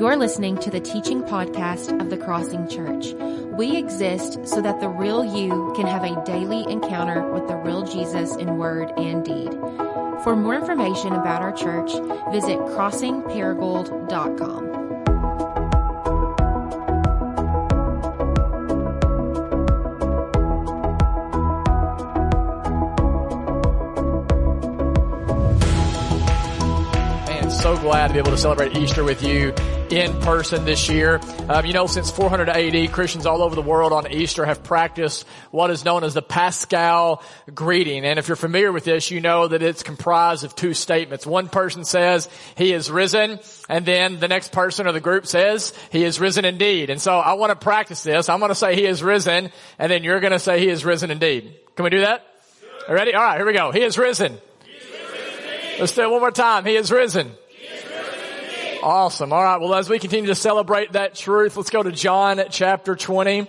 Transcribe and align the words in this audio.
You're 0.00 0.16
listening 0.16 0.56
to 0.60 0.70
the 0.70 0.80
teaching 0.80 1.22
podcast 1.22 2.00
of 2.00 2.08
the 2.08 2.16
Crossing 2.16 2.66
Church. 2.68 3.12
We 3.52 3.76
exist 3.76 4.48
so 4.48 4.62
that 4.62 4.80
the 4.80 4.88
real 4.88 5.22
you 5.22 5.74
can 5.76 5.86
have 5.86 6.04
a 6.04 6.24
daily 6.24 6.64
encounter 6.72 7.30
with 7.30 7.46
the 7.48 7.56
real 7.56 7.82
Jesus 7.82 8.34
in 8.36 8.56
word 8.56 8.90
and 8.96 9.22
deed. 9.22 9.52
For 10.24 10.34
more 10.34 10.54
information 10.54 11.12
about 11.12 11.42
our 11.42 11.52
church, 11.52 11.90
visit 12.32 12.58
crossingparagould.com. 12.60 14.70
Man, 27.26 27.50
so 27.50 27.76
glad 27.76 28.08
to 28.08 28.14
be 28.14 28.18
able 28.18 28.30
to 28.30 28.38
celebrate 28.38 28.78
Easter 28.78 29.04
with 29.04 29.22
you 29.22 29.52
in 29.90 30.18
person 30.20 30.64
this 30.64 30.88
year. 30.88 31.20
Um, 31.48 31.66
you 31.66 31.72
know, 31.72 31.86
since 31.86 32.10
400 32.10 32.48
AD, 32.48 32.92
Christians 32.92 33.26
all 33.26 33.42
over 33.42 33.54
the 33.54 33.62
world 33.62 33.92
on 33.92 34.10
Easter 34.10 34.44
have 34.44 34.62
practiced 34.62 35.26
what 35.50 35.70
is 35.70 35.84
known 35.84 36.04
as 36.04 36.14
the 36.14 36.22
Paschal 36.22 37.22
greeting. 37.52 38.04
And 38.04 38.18
if 38.18 38.28
you're 38.28 38.36
familiar 38.36 38.70
with 38.70 38.84
this, 38.84 39.10
you 39.10 39.20
know 39.20 39.48
that 39.48 39.62
it's 39.62 39.82
comprised 39.82 40.44
of 40.44 40.54
two 40.54 40.74
statements. 40.74 41.26
One 41.26 41.48
person 41.48 41.84
says, 41.84 42.28
He 42.56 42.72
is 42.72 42.90
risen, 42.90 43.40
and 43.68 43.84
then 43.84 44.20
the 44.20 44.28
next 44.28 44.52
person 44.52 44.86
or 44.86 44.92
the 44.92 45.00
group 45.00 45.26
says, 45.26 45.74
He 45.90 46.04
is 46.04 46.20
risen 46.20 46.44
indeed. 46.44 46.90
And 46.90 47.00
so 47.00 47.18
I 47.18 47.32
want 47.32 47.50
to 47.50 47.56
practice 47.56 48.02
this. 48.02 48.28
I'm 48.28 48.38
going 48.38 48.50
to 48.50 48.54
say 48.54 48.76
He 48.76 48.86
is 48.86 49.02
risen, 49.02 49.50
and 49.78 49.90
then 49.90 50.04
you're 50.04 50.20
going 50.20 50.32
to 50.32 50.38
say 50.38 50.60
He 50.60 50.68
is 50.68 50.84
risen 50.84 51.10
indeed. 51.10 51.56
Can 51.74 51.84
we 51.84 51.90
do 51.90 52.00
that? 52.00 52.24
Ready? 52.88 53.14
All 53.14 53.22
right, 53.22 53.36
here 53.36 53.46
we 53.46 53.52
go. 53.52 53.72
He 53.72 53.82
is 53.82 53.98
risen. 53.98 54.38
Let's 55.78 55.94
do 55.94 56.02
it 56.02 56.10
one 56.10 56.20
more 56.20 56.30
time. 56.30 56.64
He 56.64 56.76
is 56.76 56.92
risen. 56.92 57.32
Awesome. 58.82 59.32
All 59.32 59.42
right. 59.42 59.60
Well, 59.60 59.74
as 59.74 59.90
we 59.90 59.98
continue 59.98 60.28
to 60.28 60.34
celebrate 60.34 60.92
that 60.92 61.14
truth, 61.14 61.56
let's 61.56 61.70
go 61.70 61.82
to 61.82 61.92
John 61.92 62.42
chapter 62.50 62.96
20. 62.96 63.46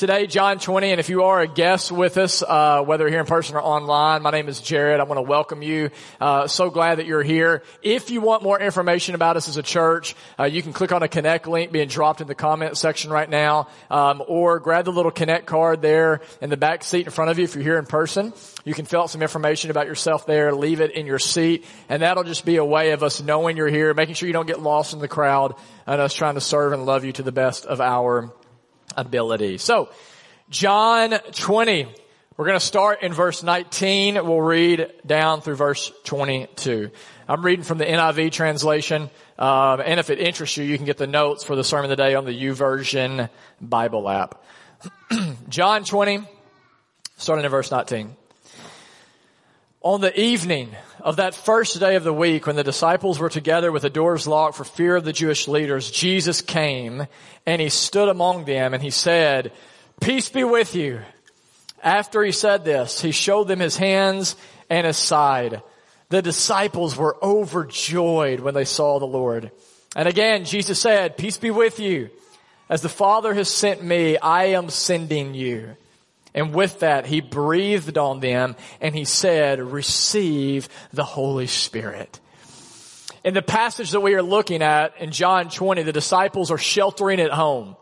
Today, 0.00 0.26
John 0.26 0.58
20, 0.58 0.92
and 0.92 0.98
if 0.98 1.10
you 1.10 1.24
are 1.24 1.42
a 1.42 1.46
guest 1.46 1.92
with 1.92 2.16
us, 2.16 2.42
uh, 2.42 2.80
whether 2.82 3.06
here 3.06 3.20
in 3.20 3.26
person 3.26 3.54
or 3.54 3.60
online, 3.60 4.22
my 4.22 4.30
name 4.30 4.48
is 4.48 4.58
Jared. 4.58 4.98
I 4.98 5.02
want 5.02 5.18
to 5.18 5.22
welcome 5.22 5.60
you. 5.60 5.90
Uh, 6.18 6.46
so 6.46 6.70
glad 6.70 7.00
that 7.00 7.04
you're 7.04 7.22
here. 7.22 7.62
If 7.82 8.10
you 8.10 8.22
want 8.22 8.42
more 8.42 8.58
information 8.58 9.14
about 9.14 9.36
us 9.36 9.46
as 9.46 9.58
a 9.58 9.62
church, 9.62 10.16
uh, 10.38 10.44
you 10.44 10.62
can 10.62 10.72
click 10.72 10.90
on 10.92 11.02
a 11.02 11.08
connect 11.08 11.46
link 11.46 11.70
being 11.70 11.88
dropped 11.88 12.22
in 12.22 12.28
the 12.28 12.34
comment 12.34 12.78
section 12.78 13.10
right 13.10 13.28
now, 13.28 13.68
um, 13.90 14.22
or 14.26 14.58
grab 14.58 14.86
the 14.86 14.90
little 14.90 15.10
connect 15.10 15.44
card 15.44 15.82
there 15.82 16.22
in 16.40 16.48
the 16.48 16.56
back 16.56 16.82
seat 16.82 17.04
in 17.04 17.12
front 17.12 17.30
of 17.30 17.38
you 17.38 17.44
if 17.44 17.54
you're 17.54 17.62
here 17.62 17.78
in 17.78 17.84
person. 17.84 18.32
You 18.64 18.72
can 18.72 18.86
fill 18.86 19.02
out 19.02 19.10
some 19.10 19.20
information 19.20 19.70
about 19.70 19.86
yourself 19.86 20.24
there, 20.24 20.54
leave 20.54 20.80
it 20.80 20.92
in 20.92 21.04
your 21.04 21.18
seat, 21.18 21.66
and 21.90 22.00
that'll 22.00 22.24
just 22.24 22.46
be 22.46 22.56
a 22.56 22.64
way 22.64 22.92
of 22.92 23.02
us 23.02 23.20
knowing 23.20 23.58
you're 23.58 23.68
here, 23.68 23.92
making 23.92 24.14
sure 24.14 24.28
you 24.28 24.32
don't 24.32 24.46
get 24.46 24.62
lost 24.62 24.94
in 24.94 25.00
the 25.00 25.08
crowd, 25.08 25.56
and 25.86 26.00
us 26.00 26.14
trying 26.14 26.36
to 26.36 26.40
serve 26.40 26.72
and 26.72 26.86
love 26.86 27.04
you 27.04 27.12
to 27.12 27.22
the 27.22 27.32
best 27.32 27.66
of 27.66 27.82
our 27.82 28.32
ability. 28.96 29.58
So, 29.58 29.90
John 30.50 31.12
20. 31.32 31.88
We're 32.36 32.46
going 32.46 32.58
to 32.58 32.64
start 32.64 33.02
in 33.02 33.12
verse 33.12 33.42
19. 33.42 34.14
We'll 34.14 34.40
read 34.40 34.90
down 35.04 35.42
through 35.42 35.56
verse 35.56 35.92
22. 36.04 36.90
I'm 37.28 37.44
reading 37.44 37.64
from 37.66 37.76
the 37.76 37.84
NIV 37.84 38.32
translation. 38.32 39.10
Um, 39.38 39.82
and 39.84 40.00
if 40.00 40.08
it 40.08 40.18
interests 40.18 40.56
you, 40.56 40.64
you 40.64 40.78
can 40.78 40.86
get 40.86 40.96
the 40.96 41.06
notes 41.06 41.44
for 41.44 41.54
the 41.54 41.62
sermon 41.62 41.90
of 41.90 41.98
the 41.98 42.02
day 42.02 42.14
on 42.14 42.24
the 42.24 42.32
YouVersion 42.32 43.28
Bible 43.60 44.08
app. 44.08 44.42
John 45.50 45.84
20, 45.84 46.26
starting 47.18 47.44
in 47.44 47.50
verse 47.50 47.70
19. 47.70 48.16
On 49.82 50.02
the 50.02 50.20
evening 50.20 50.76
of 51.00 51.16
that 51.16 51.34
first 51.34 51.80
day 51.80 51.96
of 51.96 52.04
the 52.04 52.12
week, 52.12 52.46
when 52.46 52.54
the 52.54 52.62
disciples 52.62 53.18
were 53.18 53.30
together 53.30 53.72
with 53.72 53.80
the 53.80 53.88
doors 53.88 54.26
locked 54.26 54.56
for 54.56 54.64
fear 54.64 54.96
of 54.96 55.04
the 55.04 55.12
Jewish 55.14 55.48
leaders, 55.48 55.90
Jesus 55.90 56.42
came 56.42 57.06
and 57.46 57.62
he 57.62 57.70
stood 57.70 58.10
among 58.10 58.44
them 58.44 58.74
and 58.74 58.82
he 58.82 58.90
said, 58.90 59.52
Peace 59.98 60.28
be 60.28 60.44
with 60.44 60.74
you. 60.74 61.00
After 61.82 62.22
he 62.22 62.30
said 62.30 62.62
this, 62.62 63.00
he 63.00 63.10
showed 63.10 63.48
them 63.48 63.60
his 63.60 63.78
hands 63.78 64.36
and 64.68 64.86
his 64.86 64.98
side. 64.98 65.62
The 66.10 66.20
disciples 66.20 66.94
were 66.94 67.16
overjoyed 67.24 68.40
when 68.40 68.52
they 68.52 68.66
saw 68.66 68.98
the 68.98 69.06
Lord. 69.06 69.50
And 69.96 70.06
again, 70.06 70.44
Jesus 70.44 70.78
said, 70.78 71.16
Peace 71.16 71.38
be 71.38 71.50
with 71.50 71.80
you. 71.80 72.10
As 72.68 72.82
the 72.82 72.90
Father 72.90 73.32
has 73.32 73.48
sent 73.48 73.82
me, 73.82 74.18
I 74.18 74.46
am 74.46 74.68
sending 74.68 75.32
you. 75.32 75.74
And 76.34 76.54
with 76.54 76.80
that, 76.80 77.06
he 77.06 77.20
breathed 77.20 77.98
on 77.98 78.20
them 78.20 78.56
and 78.80 78.94
he 78.94 79.04
said, 79.04 79.60
receive 79.60 80.68
the 80.92 81.04
Holy 81.04 81.46
Spirit. 81.46 82.20
In 83.24 83.34
the 83.34 83.42
passage 83.42 83.90
that 83.90 84.00
we 84.00 84.14
are 84.14 84.22
looking 84.22 84.62
at 84.62 84.96
in 84.98 85.10
John 85.10 85.50
20, 85.50 85.82
the 85.82 85.92
disciples 85.92 86.50
are 86.50 86.58
sheltering 86.58 87.20
at 87.20 87.30
home. 87.30 87.76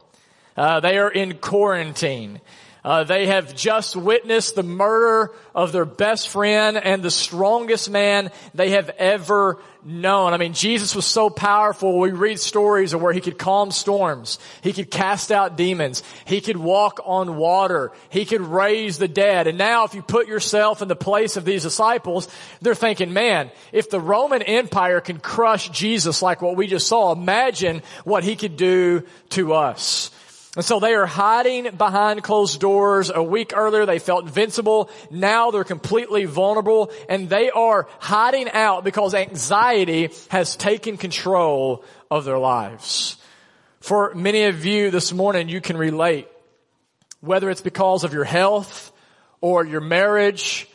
Uh, 0.57 0.81
they 0.81 0.99
are 0.99 1.11
in 1.11 1.39
quarantine. 1.39 2.41
Uh, 2.89 3.05
they 3.05 3.27
have 3.27 3.55
just 3.55 3.95
witnessed 3.97 4.55
the 4.55 4.63
murder 4.63 5.31
of 5.55 5.73
their 5.73 5.85
best 5.85 6.31
friend 6.31 6.79
and 6.79 7.03
the 7.03 7.11
strongest 7.11 7.91
man 7.91 8.31
they 8.55 8.71
have 8.71 8.89
ever 8.97 9.61
known. 9.85 10.33
I 10.33 10.39
mean, 10.39 10.55
Jesus 10.55 10.95
was 10.95 11.05
so 11.05 11.29
powerful. 11.29 11.99
We 11.99 12.13
read 12.13 12.41
stories 12.41 12.95
of 12.95 13.03
where 13.03 13.13
he 13.13 13.21
could 13.21 13.37
calm 13.37 13.73
storms. 13.73 14.39
He 14.63 14.73
could 14.73 14.91
cast 14.91 15.31
out 15.31 15.55
demons. 15.55 16.03
He 16.25 16.41
could 16.41 16.57
walk 16.57 17.01
on 17.05 17.37
water. 17.37 17.93
He 18.09 18.25
could 18.25 18.41
raise 18.41 18.97
the 18.97 19.07
dead. 19.07 19.49
And 19.49 19.59
now 19.59 19.85
if 19.85 19.93
you 19.93 20.01
put 20.01 20.27
yourself 20.27 20.81
in 20.81 20.89
the 20.89 20.97
place 20.97 21.37
of 21.37 21.45
these 21.45 21.65
disciples, 21.65 22.27
they're 22.63 22.75
thinking, 22.75 23.13
man, 23.13 23.51
if 23.71 23.91
the 23.91 24.01
Roman 24.01 24.41
Empire 24.41 25.03
can 25.03 25.21
crush 25.21 25.69
Jesus 25.69 26.23
like 26.23 26.41
what 26.41 26.57
we 26.57 26.67
just 26.67 26.89
saw, 26.89 27.13
imagine 27.13 27.83
what 28.05 28.25
he 28.25 28.35
could 28.35 28.57
do 28.57 29.03
to 29.29 29.53
us. 29.53 30.11
And 30.59 30.65
so 30.65 30.81
they 30.81 30.97
are 30.97 31.07
hiding 31.07 31.77
behind 31.77 32.25
closed 32.25 32.61
doors. 32.61 33.13
A 33.15 33.23
week 33.23 33.53
earlier 33.55 33.87
they 33.87 34.01
felt 34.01 34.25
invincible. 34.25 34.91
Now 35.09 35.53
they're 35.53 35.63
completely 35.63 36.25
vulnerable 36.25 36.91
and 37.09 37.31
they 37.31 37.49
are 37.49 37.87
hiding 38.01 38.51
out 38.51 38.83
because 38.83 39.15
anxiety 39.15 40.11
has 40.31 40.57
taken 40.57 40.97
control 40.97 41.85
of 42.11 42.25
their 42.25 42.39
lives. 42.41 43.19
For 43.79 44.13
many 44.17 44.47
of 44.47 44.67
you 44.67 44.91
this 44.91 45.13
morning, 45.13 45.49
you 45.49 45.61
can 45.61 45.77
relate. 45.77 46.27
Whether 47.21 47.51
it's 47.51 47.61
because 47.61 48.03
of 48.03 48.13
your 48.13 48.25
health 48.25 48.91
or 49.41 49.65
your 49.65 49.81
marriage 49.81 50.67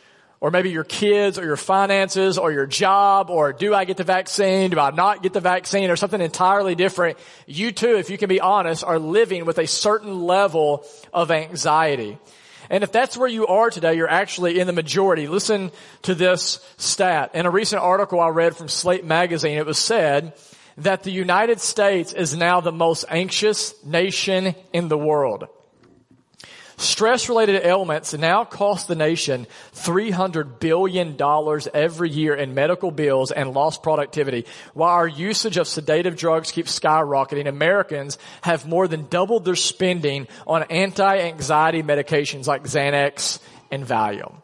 or 0.44 0.52
maybe 0.52 0.70
your 0.70 0.84
kids 0.84 1.40
or 1.40 1.46
your 1.46 1.56
finances 1.56 2.38
or 2.38 2.52
your 2.52 2.66
job 2.66 3.30
or 3.30 3.54
do 3.54 3.74
I 3.74 3.86
get 3.86 3.96
the 3.96 4.04
vaccine? 4.04 4.72
Do 4.72 4.78
I 4.78 4.92
not 4.92 5.24
get 5.24 5.32
the 5.32 5.40
vaccine 5.40 5.90
or 5.90 5.96
something 5.96 6.20
entirely 6.20 6.76
different? 6.76 7.18
You 7.48 7.72
too, 7.72 7.96
if 7.96 8.10
you 8.10 8.18
can 8.18 8.28
be 8.28 8.42
honest, 8.42 8.84
are 8.84 9.00
living 9.00 9.46
with 9.46 9.58
a 9.58 9.66
certain 9.66 10.24
level 10.24 10.86
of 11.14 11.32
anxiety. 11.32 12.18
And 12.70 12.84
if 12.84 12.92
that's 12.92 13.16
where 13.16 13.30
you 13.30 13.48
are 13.48 13.70
today, 13.70 13.94
you're 13.94 14.10
actually 14.10 14.60
in 14.60 14.68
the 14.68 14.74
majority. 14.74 15.30
Listen 15.30 15.72
to 16.02 16.14
this 16.14 16.60
stat. 16.76 17.32
In 17.36 17.46
a 17.46 17.50
recent 17.50 17.82
article 17.82 18.20
I 18.20 18.28
read 18.28 18.58
from 18.58 18.68
Slate 18.68 19.06
magazine, 19.06 19.58
it 19.58 19.66
was 19.66 19.78
said 19.78 20.34
that 20.78 21.04
the 21.04 21.12
United 21.12 21.62
States 21.62 22.12
is 22.12 22.36
now 22.36 22.60
the 22.60 22.74
most 22.74 23.06
anxious 23.08 23.74
nation 23.86 24.56
in 24.74 24.90
the 24.90 24.98
world. 24.98 25.48
Stress 26.78 27.30
related 27.30 27.66
ailments 27.66 28.14
now 28.14 28.44
cost 28.44 28.88
the 28.88 28.96
nation 28.96 29.48
$300 29.74 30.60
billion 30.60 31.18
every 31.74 32.10
year 32.10 32.34
in 32.34 32.54
medical 32.54 32.92
bills 32.92 33.32
and 33.32 33.54
lost 33.54 33.84
productivity. 33.84 34.46
While 34.74 34.92
our 34.92 35.08
usage 35.08 35.58
of 35.58 35.68
sedative 35.68 36.16
drugs 36.16 36.52
keeps 36.52 36.78
skyrocketing, 36.78 37.48
Americans 37.48 38.18
have 38.42 38.68
more 38.68 38.88
than 38.88 39.08
doubled 39.08 39.46
their 39.46 39.56
spending 39.56 40.28
on 40.48 40.64
anti-anxiety 40.64 41.84
medications 41.84 42.48
like 42.48 42.64
Xanax 42.64 43.40
and 43.72 43.86
Valium. 43.86 44.36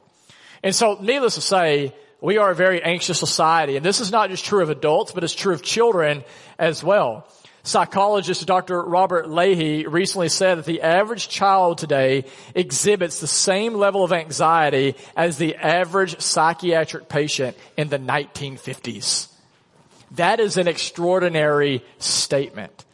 And 0.63 0.75
so 0.75 0.97
needless 1.01 1.35
to 1.35 1.41
say, 1.41 1.94
we 2.22 2.38
are 2.38 2.51
a 2.51 2.56
very 2.56 2.84
anxious 2.84 3.18
society. 3.18 3.78
And 3.78 3.85
this 3.85 4.01
is 4.01 4.12
not 4.12 4.29
just 4.29 4.45
true 4.45 4.62
of 4.62 4.69
adults, 4.69 5.12
but 5.13 5.23
it's 5.23 5.34
true 5.34 5.53
of 5.53 5.63
children 5.63 6.23
as 6.57 6.84
well. 6.84 7.28
Psychologist 7.69 8.48
Dr. 8.48 8.81
Robert 8.81 9.30
Leahy 9.30 9.86
recently 9.86 10.27
said 10.27 10.57
that 10.57 10.66
the 10.66 10.81
average 10.81 11.30
child 11.30 11.77
today 11.77 12.25
exhibits 12.56 13.19
the 13.19 13.27
same 13.27 13.75
level 13.75 14.04
of 14.04 14.12
anxiety 14.12 14.95
as 15.16 15.38
the 15.38 15.56
average 15.56 16.19
psychiatric 16.19 17.07
patient 17.07 17.56
in 17.77 17.89
the 17.89 18.00
1950s. 18.00 19.31
That 20.13 20.39
is 20.39 20.57
an 20.57 20.68
extraordinary 20.68 21.83
statement. 22.00 22.86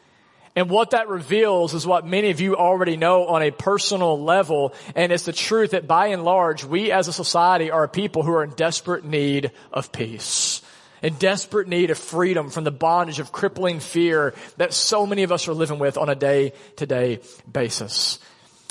And 0.57 0.69
what 0.69 0.91
that 0.91 1.07
reveals 1.07 1.73
is 1.73 1.87
what 1.87 2.05
many 2.05 2.29
of 2.31 2.41
you 2.41 2.57
already 2.57 2.97
know 2.97 3.27
on 3.27 3.43
a 3.43 3.51
personal 3.51 4.21
level, 4.21 4.73
and 4.93 5.13
it's 5.13 5.23
the 5.23 5.31
truth 5.31 5.71
that 5.71 5.87
by 5.87 6.07
and 6.07 6.25
large, 6.25 6.65
we 6.65 6.91
as 6.91 7.07
a 7.07 7.13
society 7.13 7.71
are 7.71 7.85
a 7.85 7.89
people 7.89 8.23
who 8.23 8.33
are 8.33 8.43
in 8.43 8.49
desperate 8.49 9.05
need 9.05 9.51
of 9.71 9.93
peace 9.93 10.61
in 11.05 11.13
desperate 11.13 11.67
need 11.67 11.91
of 11.91 11.99
freedom 11.99 12.49
from 12.49 12.63
the 12.63 12.71
bondage 12.71 13.19
of 13.19 13.31
crippling 13.31 13.79
fear 13.79 14.33
that 14.57 14.73
so 14.73 15.05
many 15.05 15.21
of 15.21 15.31
us 15.31 15.47
are 15.47 15.53
living 15.53 15.77
with 15.77 15.99
on 15.99 16.09
a 16.09 16.15
day 16.15 16.51
to 16.77 16.87
day 16.87 17.19
basis. 17.51 18.17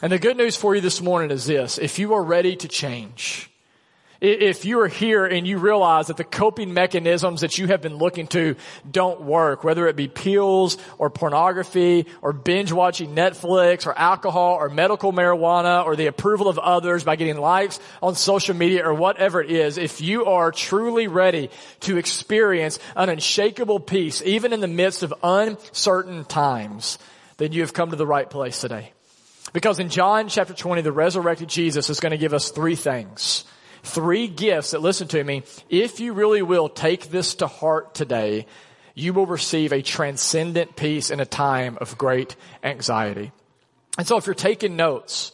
And 0.02 0.10
the 0.10 0.18
good 0.18 0.36
news 0.36 0.56
for 0.56 0.74
you 0.74 0.80
this 0.80 1.00
morning 1.00 1.30
is 1.30 1.46
this. 1.46 1.78
If 1.78 2.00
you 2.00 2.14
are 2.14 2.24
ready 2.24 2.56
to 2.56 2.66
change, 2.66 3.48
If 4.24 4.64
you 4.64 4.80
are 4.80 4.88
here 4.88 5.26
and 5.26 5.46
you 5.46 5.58
realize 5.58 6.06
that 6.06 6.16
the 6.16 6.24
coping 6.24 6.72
mechanisms 6.72 7.42
that 7.42 7.58
you 7.58 7.66
have 7.66 7.82
been 7.82 7.96
looking 7.96 8.26
to 8.28 8.56
don't 8.90 9.20
work, 9.20 9.64
whether 9.64 9.86
it 9.86 9.96
be 9.96 10.08
pills 10.08 10.78
or 10.96 11.10
pornography 11.10 12.06
or 12.22 12.32
binge 12.32 12.72
watching 12.72 13.14
Netflix 13.14 13.86
or 13.86 13.92
alcohol 13.92 14.54
or 14.54 14.70
medical 14.70 15.12
marijuana 15.12 15.84
or 15.84 15.94
the 15.94 16.06
approval 16.06 16.48
of 16.48 16.58
others 16.58 17.04
by 17.04 17.16
getting 17.16 17.36
likes 17.36 17.78
on 18.02 18.14
social 18.14 18.56
media 18.56 18.82
or 18.88 18.94
whatever 18.94 19.42
it 19.42 19.50
is, 19.50 19.76
if 19.76 20.00
you 20.00 20.24
are 20.24 20.50
truly 20.50 21.06
ready 21.06 21.50
to 21.80 21.98
experience 21.98 22.78
an 22.96 23.10
unshakable 23.10 23.78
peace, 23.78 24.22
even 24.24 24.54
in 24.54 24.60
the 24.60 24.66
midst 24.66 25.02
of 25.02 25.12
uncertain 25.22 26.24
times, 26.24 26.98
then 27.36 27.52
you 27.52 27.60
have 27.60 27.74
come 27.74 27.90
to 27.90 27.96
the 27.96 28.06
right 28.06 28.30
place 28.30 28.58
today. 28.58 28.90
Because 29.52 29.80
in 29.80 29.90
John 29.90 30.28
chapter 30.28 30.54
20, 30.54 30.80
the 30.80 30.92
resurrected 30.92 31.50
Jesus 31.50 31.90
is 31.90 32.00
going 32.00 32.12
to 32.12 32.16
give 32.16 32.32
us 32.32 32.50
three 32.50 32.74
things 32.74 33.44
three 33.84 34.26
gifts 34.26 34.72
that, 34.72 34.80
listen 34.80 35.06
to 35.08 35.22
me, 35.22 35.44
if 35.68 36.00
you 36.00 36.12
really 36.12 36.42
will 36.42 36.68
take 36.68 37.10
this 37.10 37.36
to 37.36 37.46
heart 37.46 37.94
today, 37.94 38.46
you 38.94 39.12
will 39.12 39.26
receive 39.26 39.72
a 39.72 39.82
transcendent 39.82 40.76
peace 40.76 41.10
in 41.10 41.20
a 41.20 41.26
time 41.26 41.78
of 41.80 41.98
great 41.98 42.34
anxiety. 42.62 43.32
And 43.98 44.06
so 44.06 44.16
if 44.16 44.26
you're 44.26 44.34
taking 44.34 44.76
notes, 44.76 45.32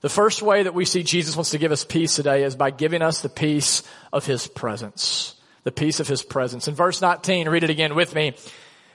the 0.00 0.08
first 0.08 0.42
way 0.42 0.64
that 0.64 0.74
we 0.74 0.84
see 0.84 1.02
Jesus 1.02 1.36
wants 1.36 1.50
to 1.50 1.58
give 1.58 1.72
us 1.72 1.84
peace 1.84 2.16
today 2.16 2.42
is 2.42 2.56
by 2.56 2.70
giving 2.70 3.02
us 3.02 3.20
the 3.20 3.28
peace 3.28 3.82
of 4.12 4.26
His 4.26 4.46
presence. 4.46 5.36
The 5.64 5.72
peace 5.72 6.00
of 6.00 6.08
His 6.08 6.22
presence. 6.22 6.66
In 6.66 6.74
verse 6.74 7.00
19, 7.00 7.48
read 7.48 7.64
it 7.64 7.70
again 7.70 7.94
with 7.94 8.14
me. 8.14 8.34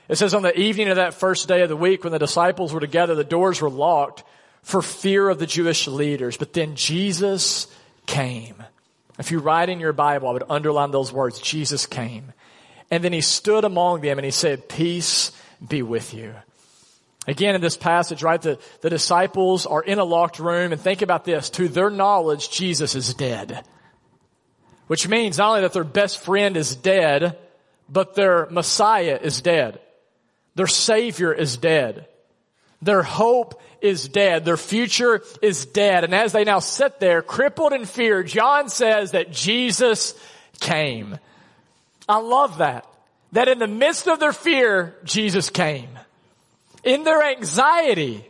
It 0.09 0.17
says, 0.17 0.33
on 0.33 0.41
the 0.41 0.57
evening 0.57 0.89
of 0.89 0.97
that 0.97 1.13
first 1.13 1.47
day 1.47 1.61
of 1.61 1.69
the 1.69 1.77
week 1.77 2.03
when 2.03 2.13
the 2.13 2.19
disciples 2.19 2.73
were 2.73 2.79
together, 2.79 3.15
the 3.15 3.23
doors 3.23 3.61
were 3.61 3.69
locked 3.69 4.23
for 4.63 4.81
fear 4.81 5.29
of 5.29 5.39
the 5.39 5.45
Jewish 5.45 5.87
leaders. 5.87 6.37
But 6.37 6.53
then 6.53 6.75
Jesus 6.75 7.67
came. 8.05 8.63
If 9.17 9.31
you 9.31 9.39
write 9.39 9.69
in 9.69 9.79
your 9.79 9.93
Bible, 9.93 10.29
I 10.29 10.33
would 10.33 10.43
underline 10.49 10.91
those 10.91 11.11
words, 11.11 11.39
Jesus 11.39 11.85
came. 11.85 12.33
And 12.91 13.03
then 13.03 13.13
he 13.13 13.21
stood 13.21 13.63
among 13.63 14.01
them 14.01 14.17
and 14.17 14.25
he 14.25 14.31
said, 14.31 14.69
peace 14.69 15.31
be 15.65 15.81
with 15.81 16.13
you. 16.13 16.33
Again, 17.27 17.55
in 17.55 17.61
this 17.61 17.75
passage, 17.75 18.23
right, 18.23 18.41
the, 18.41 18.57
the 18.81 18.89
disciples 18.89 19.65
are 19.65 19.83
in 19.83 19.99
a 19.99 20.05
locked 20.05 20.39
room 20.39 20.71
and 20.71 20.79
think 20.79 21.01
about 21.01 21.25
this. 21.25 21.49
To 21.51 21.67
their 21.67 21.89
knowledge, 21.89 22.49
Jesus 22.49 22.95
is 22.95 23.13
dead. 23.13 23.65
Which 24.87 25.09
means 25.09 25.37
not 25.37 25.49
only 25.49 25.61
that 25.61 25.73
their 25.73 25.83
best 25.83 26.23
friend 26.23 26.55
is 26.55 26.75
dead, 26.75 27.37
but 27.89 28.15
their 28.15 28.47
Messiah 28.49 29.19
is 29.21 29.41
dead. 29.41 29.81
Their 30.55 30.67
Savior 30.67 31.33
is 31.33 31.57
dead. 31.57 32.07
Their 32.81 33.03
hope 33.03 33.61
is 33.81 34.07
dead. 34.07 34.45
Their 34.45 34.57
future 34.57 35.21
is 35.41 35.65
dead. 35.65 36.03
And 36.03 36.13
as 36.13 36.31
they 36.31 36.43
now 36.43 36.59
sit 36.59 36.99
there, 36.99 37.21
crippled 37.21 37.73
in 37.73 37.85
fear, 37.85 38.23
John 38.23 38.69
says 38.69 39.11
that 39.11 39.31
Jesus 39.31 40.13
came. 40.59 41.17
I 42.07 42.17
love 42.17 42.59
that. 42.59 42.85
That 43.33 43.47
in 43.47 43.59
the 43.59 43.67
midst 43.67 44.07
of 44.07 44.19
their 44.19 44.33
fear, 44.33 44.95
Jesus 45.03 45.49
came. 45.49 45.89
In 46.83 47.03
their 47.03 47.23
anxiety, 47.23 48.25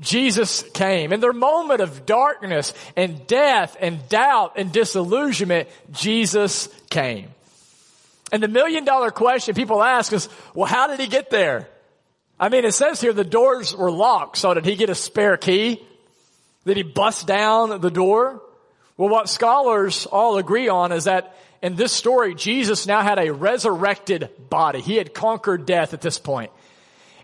Jesus 0.00 0.62
came. 0.74 1.12
In 1.12 1.20
their 1.20 1.32
moment 1.32 1.80
of 1.80 2.06
darkness 2.06 2.72
and 2.96 3.26
death 3.26 3.76
and 3.80 4.08
doubt 4.08 4.54
and 4.56 4.72
disillusionment, 4.72 5.68
Jesus 5.92 6.68
came. 6.88 7.28
And 8.30 8.42
the 8.42 8.48
million 8.48 8.84
dollar 8.84 9.10
question 9.10 9.54
people 9.54 9.82
ask 9.82 10.12
is, 10.12 10.28
well, 10.54 10.66
how 10.66 10.86
did 10.86 11.00
he 11.00 11.06
get 11.06 11.30
there? 11.30 11.68
I 12.40 12.48
mean, 12.48 12.64
it 12.64 12.72
says 12.72 13.00
here 13.00 13.12
the 13.12 13.24
doors 13.24 13.74
were 13.74 13.90
locked, 13.90 14.38
so 14.38 14.54
did 14.54 14.64
he 14.64 14.76
get 14.76 14.90
a 14.90 14.94
spare 14.94 15.36
key? 15.36 15.82
Did 16.64 16.76
he 16.76 16.82
bust 16.82 17.26
down 17.26 17.80
the 17.80 17.90
door? 17.90 18.42
Well, 18.96 19.08
what 19.08 19.28
scholars 19.28 20.06
all 20.06 20.38
agree 20.38 20.68
on 20.68 20.92
is 20.92 21.04
that 21.04 21.36
in 21.62 21.74
this 21.74 21.92
story, 21.92 22.34
Jesus 22.34 22.86
now 22.86 23.02
had 23.02 23.18
a 23.18 23.32
resurrected 23.32 24.30
body. 24.48 24.80
He 24.80 24.96
had 24.96 25.14
conquered 25.14 25.66
death 25.66 25.94
at 25.94 26.00
this 26.00 26.18
point. 26.18 26.52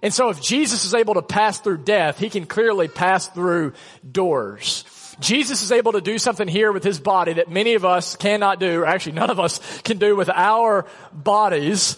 And 0.03 0.13
so 0.13 0.29
if 0.29 0.43
Jesus 0.43 0.85
is 0.85 0.95
able 0.95 1.15
to 1.15 1.23
pass 1.23 1.61
through 1.61 1.79
death, 1.79 2.19
he 2.19 2.29
can 2.29 2.47
clearly 2.47 2.89
pass 2.89 3.29
through 3.29 3.73
doors. 4.11 4.85
Jesus 5.21 5.63
is 5.63 5.73
able 5.73 5.93
to 5.93 6.01
do 6.01 6.19
something 6.19 6.49
here 6.49 6.73
with 6.73 6.85
his 6.85 6.99
body 6.99 7.35
that 7.35 7.49
many 7.49 7.75
of 7.75 7.85
us 7.85 8.17
cannot 8.17 8.61
do, 8.61 8.81
or 8.81 8.87
actually 8.87 9.13
none 9.13 9.31
of 9.31 9.39
us 9.39 9.61
can 9.83 9.99
do 9.99 10.17
with 10.17 10.29
our 10.29 10.87
bodies. 11.13 11.97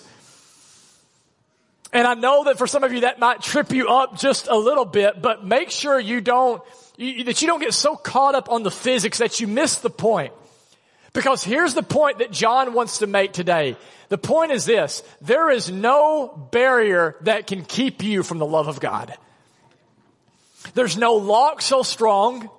And 1.93 2.07
I 2.07 2.15
know 2.15 2.45
that 2.45 2.59
for 2.59 2.67
some 2.67 2.85
of 2.85 2.93
you 2.93 3.01
that 3.01 3.19
might 3.19 3.41
trip 3.41 3.71
you 3.71 3.89
up 3.89 4.19
just 4.19 4.49
a 4.49 4.57
little 4.57 4.85
bit, 4.85 5.23
but 5.23 5.45
make 5.45 5.71
sure 5.71 5.99
you 5.99 6.21
don't, 6.21 6.63
you, 6.97 7.25
that 7.25 7.41
you 7.41 7.49
don't 7.49 7.61
get 7.61 7.75
so 7.75 7.97
caught 7.97 8.35
up 8.35 8.51
on 8.51 8.63
the 8.63 8.71
physics 8.71 9.19
that 9.19 9.41
you 9.41 9.47
miss 9.47 9.77
the 9.77 9.91
point. 9.91 10.33
Because 11.13 11.43
here's 11.43 11.75
the 11.75 11.83
point 11.83 12.19
that 12.19 12.31
John 12.31 12.75
wants 12.75 12.99
to 12.99 13.07
make 13.07 13.33
today. 13.33 13.77
The 14.09 14.19
point 14.19 14.53
is 14.53 14.65
this, 14.65 15.03
there 15.23 15.51
is 15.51 15.71
no 15.71 16.49
barrier 16.53 17.17
that 17.23 17.47
can 17.47 17.65
keep 17.65 18.03
you 18.03 18.23
from 18.23 18.39
the 18.39 18.47
love 18.47 18.69
of 18.69 18.81
God. 18.81 19.15
There's 20.75 20.97
no 20.97 21.15
lock 21.15 21.63
so 21.63 21.83
strong. 21.83 22.51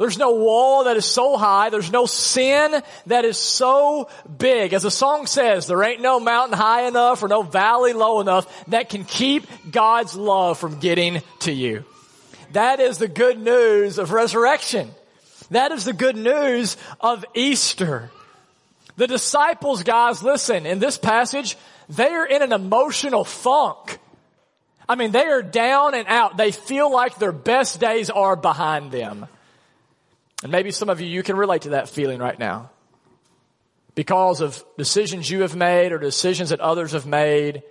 There's 0.00 0.16
no 0.16 0.30
wall 0.30 0.84
that 0.84 0.96
is 0.96 1.04
so 1.04 1.36
high. 1.36 1.68
There's 1.68 1.92
no 1.92 2.06
sin 2.06 2.82
that 3.04 3.26
is 3.26 3.36
so 3.36 4.08
big. 4.38 4.72
As 4.72 4.82
the 4.82 4.90
song 4.90 5.26
says, 5.26 5.66
there 5.66 5.82
ain't 5.82 6.00
no 6.00 6.18
mountain 6.18 6.56
high 6.56 6.88
enough 6.88 7.22
or 7.22 7.28
no 7.28 7.42
valley 7.42 7.92
low 7.92 8.22
enough 8.22 8.64
that 8.68 8.88
can 8.88 9.04
keep 9.04 9.46
God's 9.70 10.16
love 10.16 10.56
from 10.56 10.78
getting 10.78 11.20
to 11.40 11.52
you. 11.52 11.84
That 12.52 12.80
is 12.80 12.96
the 12.96 13.08
good 13.08 13.38
news 13.38 13.98
of 13.98 14.10
resurrection. 14.10 14.90
That 15.50 15.70
is 15.70 15.84
the 15.84 15.92
good 15.92 16.16
news 16.16 16.78
of 17.02 17.22
Easter. 17.34 18.10
The 18.96 19.06
disciples, 19.06 19.82
guys, 19.82 20.22
listen, 20.22 20.64
in 20.64 20.78
this 20.78 20.96
passage, 20.96 21.58
they 21.90 22.08
are 22.08 22.24
in 22.24 22.40
an 22.40 22.52
emotional 22.52 23.24
funk. 23.24 23.98
I 24.88 24.94
mean, 24.94 25.12
they 25.12 25.26
are 25.26 25.42
down 25.42 25.94
and 25.94 26.08
out. 26.08 26.38
They 26.38 26.52
feel 26.52 26.90
like 26.90 27.18
their 27.18 27.32
best 27.32 27.80
days 27.80 28.08
are 28.08 28.34
behind 28.34 28.92
them. 28.92 29.26
And 30.42 30.50
maybe 30.50 30.70
some 30.70 30.88
of 30.88 31.00
you, 31.00 31.06
you 31.06 31.22
can 31.22 31.36
relate 31.36 31.62
to 31.62 31.70
that 31.70 31.88
feeling 31.88 32.18
right 32.18 32.38
now. 32.38 32.70
Because 33.94 34.40
of 34.40 34.64
decisions 34.78 35.28
you 35.28 35.42
have 35.42 35.56
made 35.56 35.92
or 35.92 35.98
decisions 35.98 36.50
that 36.50 36.60
others 36.60 36.92
have 36.92 37.06
made, 37.06 37.62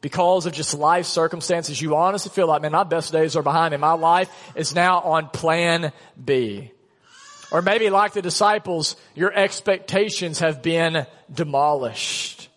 because 0.00 0.46
of 0.46 0.52
just 0.52 0.74
life 0.74 1.06
circumstances, 1.06 1.80
you 1.80 1.94
honestly 1.94 2.30
feel 2.30 2.46
like, 2.46 2.62
man, 2.62 2.72
my 2.72 2.84
best 2.84 3.12
days 3.12 3.36
are 3.36 3.42
behind 3.42 3.72
me. 3.72 3.78
My 3.78 3.92
life 3.92 4.30
is 4.54 4.74
now 4.74 5.00
on 5.00 5.28
plan 5.28 5.92
B. 6.22 6.72
Or 7.52 7.62
maybe 7.62 7.90
like 7.90 8.12
the 8.12 8.22
disciples, 8.22 8.96
your 9.14 9.32
expectations 9.32 10.40
have 10.40 10.62
been 10.62 11.06
demolished. 11.32 12.48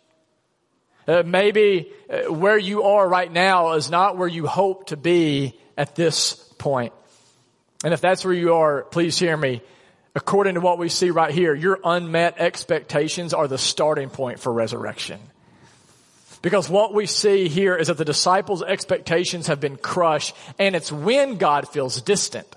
Uh, 1.07 1.23
maybe 1.25 1.91
uh, 2.09 2.31
where 2.31 2.57
you 2.57 2.83
are 2.83 3.07
right 3.07 3.31
now 3.31 3.73
is 3.73 3.89
not 3.89 4.17
where 4.17 4.27
you 4.27 4.47
hope 4.47 4.87
to 4.87 4.97
be 4.97 5.59
at 5.77 5.95
this 5.95 6.33
point. 6.57 6.93
And 7.83 7.93
if 7.93 8.01
that's 8.01 8.25
where 8.25 8.33
you 8.33 8.55
are, 8.55 8.83
please 8.83 9.17
hear 9.17 9.37
me. 9.37 9.61
According 10.15 10.55
to 10.55 10.61
what 10.61 10.79
we 10.79 10.89
see 10.89 11.11
right 11.11 11.33
here, 11.33 11.53
your 11.53 11.79
unmet 11.83 12.39
expectations 12.39 13.33
are 13.33 13.47
the 13.47 13.57
starting 13.57 14.09
point 14.09 14.39
for 14.39 14.51
resurrection. 14.51 15.19
Because 16.41 16.69
what 16.69 16.93
we 16.93 17.05
see 17.05 17.47
here 17.47 17.75
is 17.75 17.87
that 17.87 17.97
the 17.97 18.05
disciples' 18.05 18.63
expectations 18.63 19.47
have 19.47 19.59
been 19.59 19.77
crushed 19.77 20.35
and 20.57 20.75
it's 20.75 20.91
when 20.91 21.37
God 21.37 21.67
feels 21.67 22.01
distant. 22.01 22.47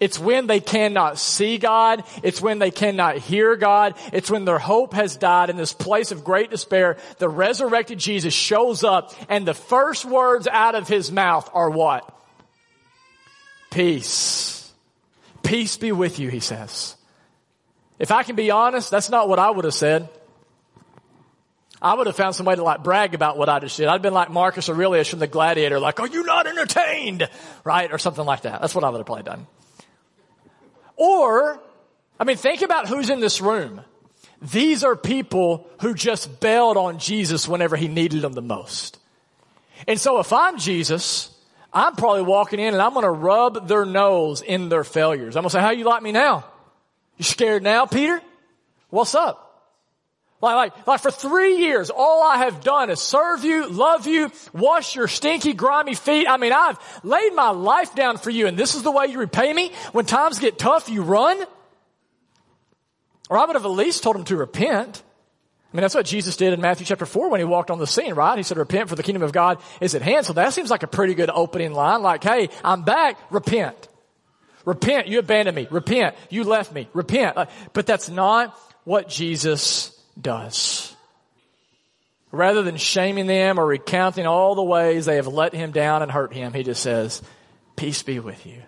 It's 0.00 0.18
when 0.18 0.46
they 0.46 0.60
cannot 0.60 1.18
see 1.18 1.58
God. 1.58 2.04
It's 2.22 2.40
when 2.40 2.58
they 2.58 2.70
cannot 2.70 3.18
hear 3.18 3.56
God. 3.56 3.94
It's 4.12 4.30
when 4.30 4.44
their 4.44 4.58
hope 4.58 4.94
has 4.94 5.16
died 5.16 5.50
in 5.50 5.56
this 5.56 5.72
place 5.72 6.12
of 6.12 6.22
great 6.22 6.50
despair. 6.50 6.98
The 7.18 7.28
resurrected 7.28 7.98
Jesus 7.98 8.32
shows 8.32 8.84
up 8.84 9.12
and 9.28 9.46
the 9.46 9.54
first 9.54 10.04
words 10.04 10.46
out 10.46 10.74
of 10.74 10.86
his 10.86 11.10
mouth 11.10 11.50
are 11.52 11.70
what? 11.70 12.14
Peace. 13.70 14.72
Peace 15.42 15.76
be 15.76 15.92
with 15.92 16.18
you, 16.18 16.28
he 16.28 16.40
says. 16.40 16.96
If 17.98 18.10
I 18.10 18.22
can 18.22 18.36
be 18.36 18.50
honest, 18.50 18.90
that's 18.90 19.10
not 19.10 19.28
what 19.28 19.38
I 19.38 19.50
would 19.50 19.64
have 19.64 19.74
said. 19.74 20.08
I 21.80 21.94
would 21.94 22.06
have 22.06 22.16
found 22.16 22.34
some 22.34 22.46
way 22.46 22.56
to 22.56 22.62
like 22.62 22.82
brag 22.82 23.14
about 23.14 23.38
what 23.38 23.48
I 23.48 23.60
just 23.60 23.76
did. 23.76 23.86
I'd 23.86 24.02
been 24.02 24.14
like 24.14 24.30
Marcus 24.30 24.68
Aurelius 24.68 25.08
from 25.08 25.20
the 25.20 25.26
Gladiator, 25.26 25.78
like, 25.78 26.00
are 26.00 26.08
you 26.08 26.24
not 26.24 26.46
entertained? 26.46 27.28
Right? 27.64 27.92
Or 27.92 27.98
something 27.98 28.24
like 28.24 28.42
that. 28.42 28.60
That's 28.60 28.74
what 28.74 28.84
I 28.84 28.90
would 28.90 28.98
have 28.98 29.06
probably 29.06 29.24
done. 29.24 29.46
Or, 30.96 31.60
I 32.18 32.24
mean, 32.24 32.36
think 32.36 32.62
about 32.62 32.88
who's 32.88 33.10
in 33.10 33.20
this 33.20 33.40
room. 33.40 33.82
These 34.42 34.82
are 34.82 34.96
people 34.96 35.68
who 35.80 35.94
just 35.94 36.40
bailed 36.40 36.76
on 36.76 36.98
Jesus 36.98 37.46
whenever 37.46 37.76
he 37.76 37.88
needed 37.88 38.22
them 38.22 38.32
the 38.32 38.42
most. 38.42 38.98
And 39.86 40.00
so 40.00 40.18
if 40.18 40.32
I'm 40.32 40.58
Jesus, 40.58 41.30
I'm 41.72 41.96
probably 41.96 42.22
walking 42.22 42.60
in 42.60 42.72
and 42.72 42.82
I'm 42.82 42.92
going 42.92 43.04
to 43.04 43.10
rub 43.10 43.68
their 43.68 43.84
nose 43.84 44.40
in 44.40 44.68
their 44.68 44.84
failures. 44.84 45.36
I'm 45.36 45.42
going 45.42 45.50
to 45.50 45.54
say, 45.54 45.60
how 45.60 45.70
you 45.70 45.84
like 45.84 46.02
me 46.02 46.12
now? 46.12 46.44
You 47.18 47.24
scared 47.24 47.62
now, 47.62 47.86
Peter? 47.86 48.20
What's 48.90 49.14
up? 49.14 49.44
Like, 50.40 50.72
like, 50.72 50.86
like 50.86 51.00
for 51.00 51.10
three 51.10 51.56
years, 51.58 51.90
all 51.90 52.22
I 52.22 52.38
have 52.38 52.62
done 52.62 52.90
is 52.90 53.00
serve 53.00 53.44
you, 53.44 53.68
love 53.68 54.06
you, 54.06 54.30
wash 54.52 54.94
your 54.94 55.08
stinky, 55.08 55.52
grimy 55.52 55.94
feet. 55.94 56.28
I 56.28 56.36
mean, 56.36 56.52
I've 56.52 56.78
laid 57.02 57.34
my 57.34 57.50
life 57.50 57.94
down 57.94 58.18
for 58.18 58.30
you 58.30 58.46
and 58.46 58.56
this 58.56 58.74
is 58.74 58.82
the 58.82 58.90
way 58.90 59.06
you 59.06 59.18
repay 59.18 59.52
me? 59.52 59.72
When 59.92 60.06
times 60.06 60.38
get 60.38 60.58
tough, 60.58 60.88
you 60.88 61.02
run? 61.02 61.42
Or 63.28 63.36
I 63.36 63.44
would 63.44 63.56
have 63.56 63.64
at 63.64 63.70
least 63.70 64.04
told 64.04 64.16
him 64.16 64.24
to 64.24 64.36
repent. 64.36 65.02
I 65.70 65.76
mean, 65.76 65.82
that's 65.82 65.94
what 65.94 66.06
Jesus 66.06 66.36
did 66.36 66.54
in 66.54 66.62
Matthew 66.62 66.86
chapter 66.86 67.04
4 67.04 67.28
when 67.28 67.40
he 67.40 67.44
walked 67.44 67.70
on 67.70 67.78
the 67.78 67.86
scene, 67.86 68.14
right? 68.14 68.38
He 68.38 68.42
said, 68.42 68.56
repent 68.56 68.88
for 68.88 68.94
the 68.94 69.02
kingdom 69.02 69.22
of 69.22 69.32
God 69.32 69.60
is 69.82 69.94
at 69.94 70.00
hand. 70.00 70.24
So 70.24 70.32
that 70.32 70.54
seems 70.54 70.70
like 70.70 70.82
a 70.82 70.86
pretty 70.86 71.14
good 71.14 71.28
opening 71.28 71.74
line. 71.74 72.00
Like, 72.00 72.24
hey, 72.24 72.48
I'm 72.64 72.82
back. 72.82 73.18
Repent. 73.30 73.88
Repent. 74.64 75.08
You 75.08 75.18
abandoned 75.18 75.56
me. 75.56 75.68
Repent. 75.70 76.16
You 76.30 76.44
left 76.44 76.72
me. 76.72 76.88
Repent. 76.94 77.36
Uh, 77.36 77.46
but 77.74 77.86
that's 77.86 78.08
not 78.08 78.58
what 78.84 79.10
Jesus 79.10 79.98
does. 80.18 80.94
Rather 82.32 82.62
than 82.62 82.78
shaming 82.78 83.26
them 83.26 83.58
or 83.58 83.66
recounting 83.66 84.26
all 84.26 84.54
the 84.54 84.62
ways 84.62 85.04
they 85.04 85.16
have 85.16 85.26
let 85.26 85.52
him 85.52 85.70
down 85.70 86.02
and 86.02 86.10
hurt 86.10 86.32
him, 86.32 86.54
he 86.54 86.62
just 86.62 86.82
says, 86.82 87.22
peace 87.76 88.02
be 88.02 88.20
with 88.20 88.46
you. 88.46 88.62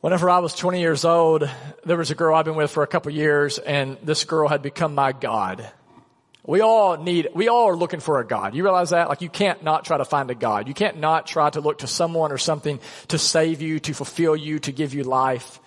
Whenever 0.00 0.30
I 0.30 0.38
was 0.38 0.54
20 0.54 0.80
years 0.80 1.04
old, 1.04 1.46
there 1.84 1.98
was 1.98 2.10
a 2.10 2.14
girl 2.14 2.34
I've 2.34 2.46
been 2.46 2.54
with 2.54 2.70
for 2.70 2.82
a 2.82 2.86
couple 2.86 3.12
years 3.12 3.58
and 3.58 3.98
this 4.02 4.24
girl 4.24 4.48
had 4.48 4.62
become 4.62 4.94
my 4.94 5.12
God. 5.12 5.70
We 6.42 6.62
all 6.62 6.96
need, 6.96 7.28
we 7.34 7.48
all 7.48 7.68
are 7.68 7.76
looking 7.76 8.00
for 8.00 8.18
a 8.18 8.26
God. 8.26 8.54
You 8.54 8.62
realize 8.62 8.90
that? 8.90 9.10
Like 9.10 9.20
you 9.20 9.28
can't 9.28 9.62
not 9.62 9.84
try 9.84 9.98
to 9.98 10.06
find 10.06 10.30
a 10.30 10.34
God. 10.34 10.68
You 10.68 10.72
can't 10.72 11.00
not 11.00 11.26
try 11.26 11.50
to 11.50 11.60
look 11.60 11.80
to 11.80 11.86
someone 11.86 12.32
or 12.32 12.38
something 12.38 12.80
to 13.08 13.18
save 13.18 13.60
you, 13.60 13.78
to 13.80 13.92
fulfill 13.92 14.34
you, 14.34 14.58
to 14.60 14.72
give 14.72 14.94
you 14.94 15.04
life. 15.04 15.60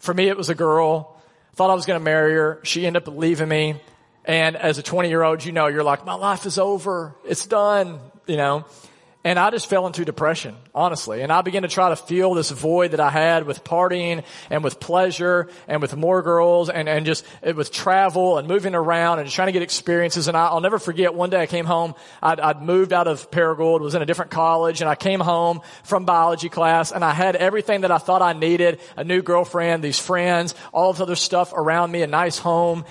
For 0.00 0.12
me, 0.12 0.26
it 0.26 0.36
was 0.36 0.48
a 0.48 0.56
girl. 0.56 1.22
Thought 1.54 1.70
I 1.70 1.74
was 1.74 1.86
going 1.86 2.00
to 2.00 2.04
marry 2.04 2.32
her. 2.32 2.58
She 2.64 2.84
ended 2.84 3.06
up 3.06 3.14
leaving 3.14 3.48
me. 3.48 3.76
And 4.24 4.56
as 4.56 4.78
a 4.78 4.82
20 4.82 5.08
year 5.08 5.22
old, 5.22 5.44
you 5.44 5.52
know, 5.52 5.68
you're 5.68 5.84
like, 5.84 6.04
my 6.04 6.14
life 6.14 6.46
is 6.46 6.58
over. 6.58 7.14
It's 7.24 7.46
done, 7.46 8.00
you 8.26 8.36
know. 8.36 8.64
And 9.24 9.38
I 9.38 9.50
just 9.50 9.68
fell 9.68 9.86
into 9.86 10.04
depression, 10.04 10.56
honestly. 10.74 11.22
And 11.22 11.32
I 11.32 11.42
began 11.42 11.62
to 11.62 11.68
try 11.68 11.90
to 11.90 11.96
fill 11.96 12.34
this 12.34 12.50
void 12.50 12.90
that 12.90 12.98
I 12.98 13.08
had 13.08 13.46
with 13.46 13.62
partying 13.62 14.24
and 14.50 14.64
with 14.64 14.80
pleasure 14.80 15.48
and 15.68 15.80
with 15.80 15.94
more 15.94 16.22
girls 16.22 16.68
and, 16.68 16.88
and 16.88 17.06
just 17.06 17.24
with 17.54 17.70
travel 17.70 18.38
and 18.38 18.48
moving 18.48 18.74
around 18.74 19.20
and 19.20 19.30
trying 19.30 19.46
to 19.46 19.52
get 19.52 19.62
experiences. 19.62 20.26
And 20.26 20.36
I, 20.36 20.52
will 20.52 20.60
never 20.60 20.80
forget 20.80 21.14
one 21.14 21.30
day 21.30 21.40
I 21.40 21.46
came 21.46 21.66
home. 21.66 21.94
I'd, 22.20 22.40
I'd 22.40 22.62
moved 22.62 22.92
out 22.92 23.06
of 23.06 23.30
Paragould, 23.30 23.80
was 23.80 23.94
in 23.94 24.02
a 24.02 24.06
different 24.06 24.32
college, 24.32 24.80
and 24.80 24.90
I 24.90 24.96
came 24.96 25.20
home 25.20 25.60
from 25.84 26.04
biology 26.04 26.48
class 26.48 26.90
and 26.90 27.04
I 27.04 27.12
had 27.12 27.36
everything 27.36 27.82
that 27.82 27.92
I 27.92 27.98
thought 27.98 28.22
I 28.22 28.32
needed, 28.32 28.80
a 28.96 29.04
new 29.04 29.22
girlfriend, 29.22 29.84
these 29.84 30.00
friends, 30.00 30.56
all 30.72 30.92
this 30.92 31.00
other 31.00 31.14
stuff 31.14 31.52
around 31.52 31.92
me, 31.92 32.02
a 32.02 32.08
nice 32.08 32.38
home. 32.38 32.84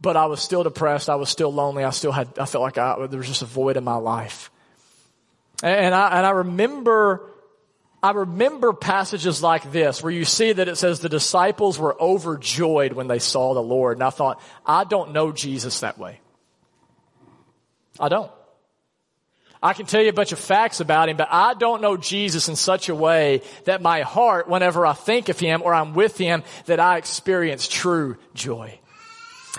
But 0.00 0.16
I 0.16 0.26
was 0.26 0.40
still 0.40 0.62
depressed. 0.62 1.08
I 1.08 1.16
was 1.16 1.28
still 1.28 1.52
lonely. 1.52 1.82
I 1.82 1.90
still 1.90 2.12
had, 2.12 2.38
I 2.38 2.44
felt 2.44 2.62
like 2.62 2.78
I, 2.78 3.04
there 3.06 3.18
was 3.18 3.28
just 3.28 3.42
a 3.42 3.46
void 3.46 3.76
in 3.76 3.82
my 3.82 3.96
life. 3.96 4.51
And 5.62 5.94
I, 5.94 6.18
and 6.18 6.26
I 6.26 6.30
remember, 6.30 7.30
I 8.02 8.10
remember 8.10 8.72
passages 8.72 9.42
like 9.42 9.70
this 9.70 10.02
where 10.02 10.12
you 10.12 10.24
see 10.24 10.52
that 10.52 10.68
it 10.68 10.76
says 10.76 11.00
the 11.00 11.08
disciples 11.08 11.78
were 11.78 12.00
overjoyed 12.00 12.92
when 12.92 13.06
they 13.06 13.20
saw 13.20 13.54
the 13.54 13.62
Lord. 13.62 13.96
And 13.96 14.04
I 14.04 14.10
thought, 14.10 14.40
I 14.66 14.84
don't 14.84 15.12
know 15.12 15.30
Jesus 15.30 15.80
that 15.80 15.98
way. 15.98 16.20
I 18.00 18.08
don't. 18.08 18.30
I 19.62 19.74
can 19.74 19.86
tell 19.86 20.02
you 20.02 20.08
a 20.08 20.12
bunch 20.12 20.32
of 20.32 20.40
facts 20.40 20.80
about 20.80 21.08
him, 21.08 21.16
but 21.16 21.28
I 21.30 21.54
don't 21.54 21.80
know 21.80 21.96
Jesus 21.96 22.48
in 22.48 22.56
such 22.56 22.88
a 22.88 22.94
way 22.96 23.42
that 23.64 23.80
my 23.80 24.00
heart, 24.00 24.48
whenever 24.48 24.84
I 24.84 24.92
think 24.92 25.28
of 25.28 25.38
him 25.38 25.62
or 25.62 25.72
I'm 25.72 25.94
with 25.94 26.18
him, 26.18 26.42
that 26.66 26.80
I 26.80 26.96
experience 26.96 27.68
true 27.68 28.16
joy. 28.34 28.80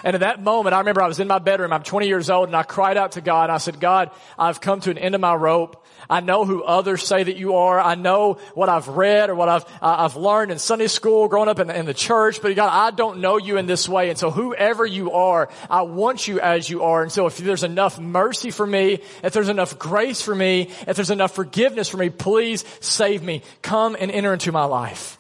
And 0.04 0.16
at 0.16 0.20
that 0.20 0.44
moment, 0.44 0.74
I 0.74 0.80
remember 0.80 1.02
I 1.02 1.08
was 1.08 1.22
in 1.22 1.28
my 1.30 1.40
bedroom. 1.40 1.72
I'm 1.72 1.84
20 1.84 2.08
years 2.08 2.30
old 2.30 2.50
and 2.50 2.56
I 2.56 2.64
cried 2.64 2.98
out 2.98 3.14
to 3.14 3.22
God. 3.22 3.50
I 3.50 3.58
said, 3.60 3.80
God, 3.80 4.12
I've 4.38 4.60
come 4.60 4.82
to 4.82 4.92
an 4.92 4.98
end 4.98 5.16
of 5.16 5.22
my 5.22 5.36
rope. 5.36 5.83
I 6.14 6.20
know 6.20 6.46
who 6.46 6.62
others 6.62 7.02
say 7.02 7.24
that 7.24 7.38
you 7.38 7.56
are. 7.56 7.80
I 7.80 7.96
know 7.96 8.38
what 8.54 8.70
I've 8.70 8.88
read 8.88 9.32
or 9.32 9.36
what 9.36 9.50
I've, 9.50 9.64
uh, 9.82 9.96
I've 9.98 10.16
learned 10.16 10.52
in 10.52 10.60
Sunday 10.60 10.86
school, 10.86 11.28
growing 11.28 11.50
up 11.50 11.58
in, 11.58 11.72
in 11.72 11.88
the 11.88 11.94
church, 11.96 12.40
but 12.40 12.56
God, 12.56 12.70
I 12.70 12.96
don't 12.96 13.18
know 13.20 13.38
you 13.38 13.58
in 13.58 13.66
this 13.66 13.90
way. 13.90 14.12
And 14.12 14.20
so 14.20 14.30
whoever 14.30 14.86
you 14.86 15.14
are, 15.14 15.50
I 15.72 15.82
want 15.82 16.28
you 16.28 16.40
as 16.40 16.70
you 16.70 16.84
are. 16.84 17.02
And 17.02 17.12
so 17.12 17.26
if 17.26 17.40
there's 17.40 17.64
enough 17.64 18.00
mercy 18.00 18.52
for 18.52 18.68
me, 18.68 19.00
if 19.24 19.34
there's 19.34 19.50
enough 19.50 19.80
grace 19.80 20.22
for 20.22 20.36
me, 20.36 20.70
if 20.88 20.96
there's 20.96 21.10
enough 21.10 21.34
forgiveness 21.34 21.90
for 21.90 21.98
me, 21.98 22.12
please 22.12 22.64
save 22.80 23.24
me. 23.24 23.42
Come 23.64 23.98
and 24.00 24.12
enter 24.12 24.34
into 24.34 24.52
my 24.52 24.66
life. 24.66 25.18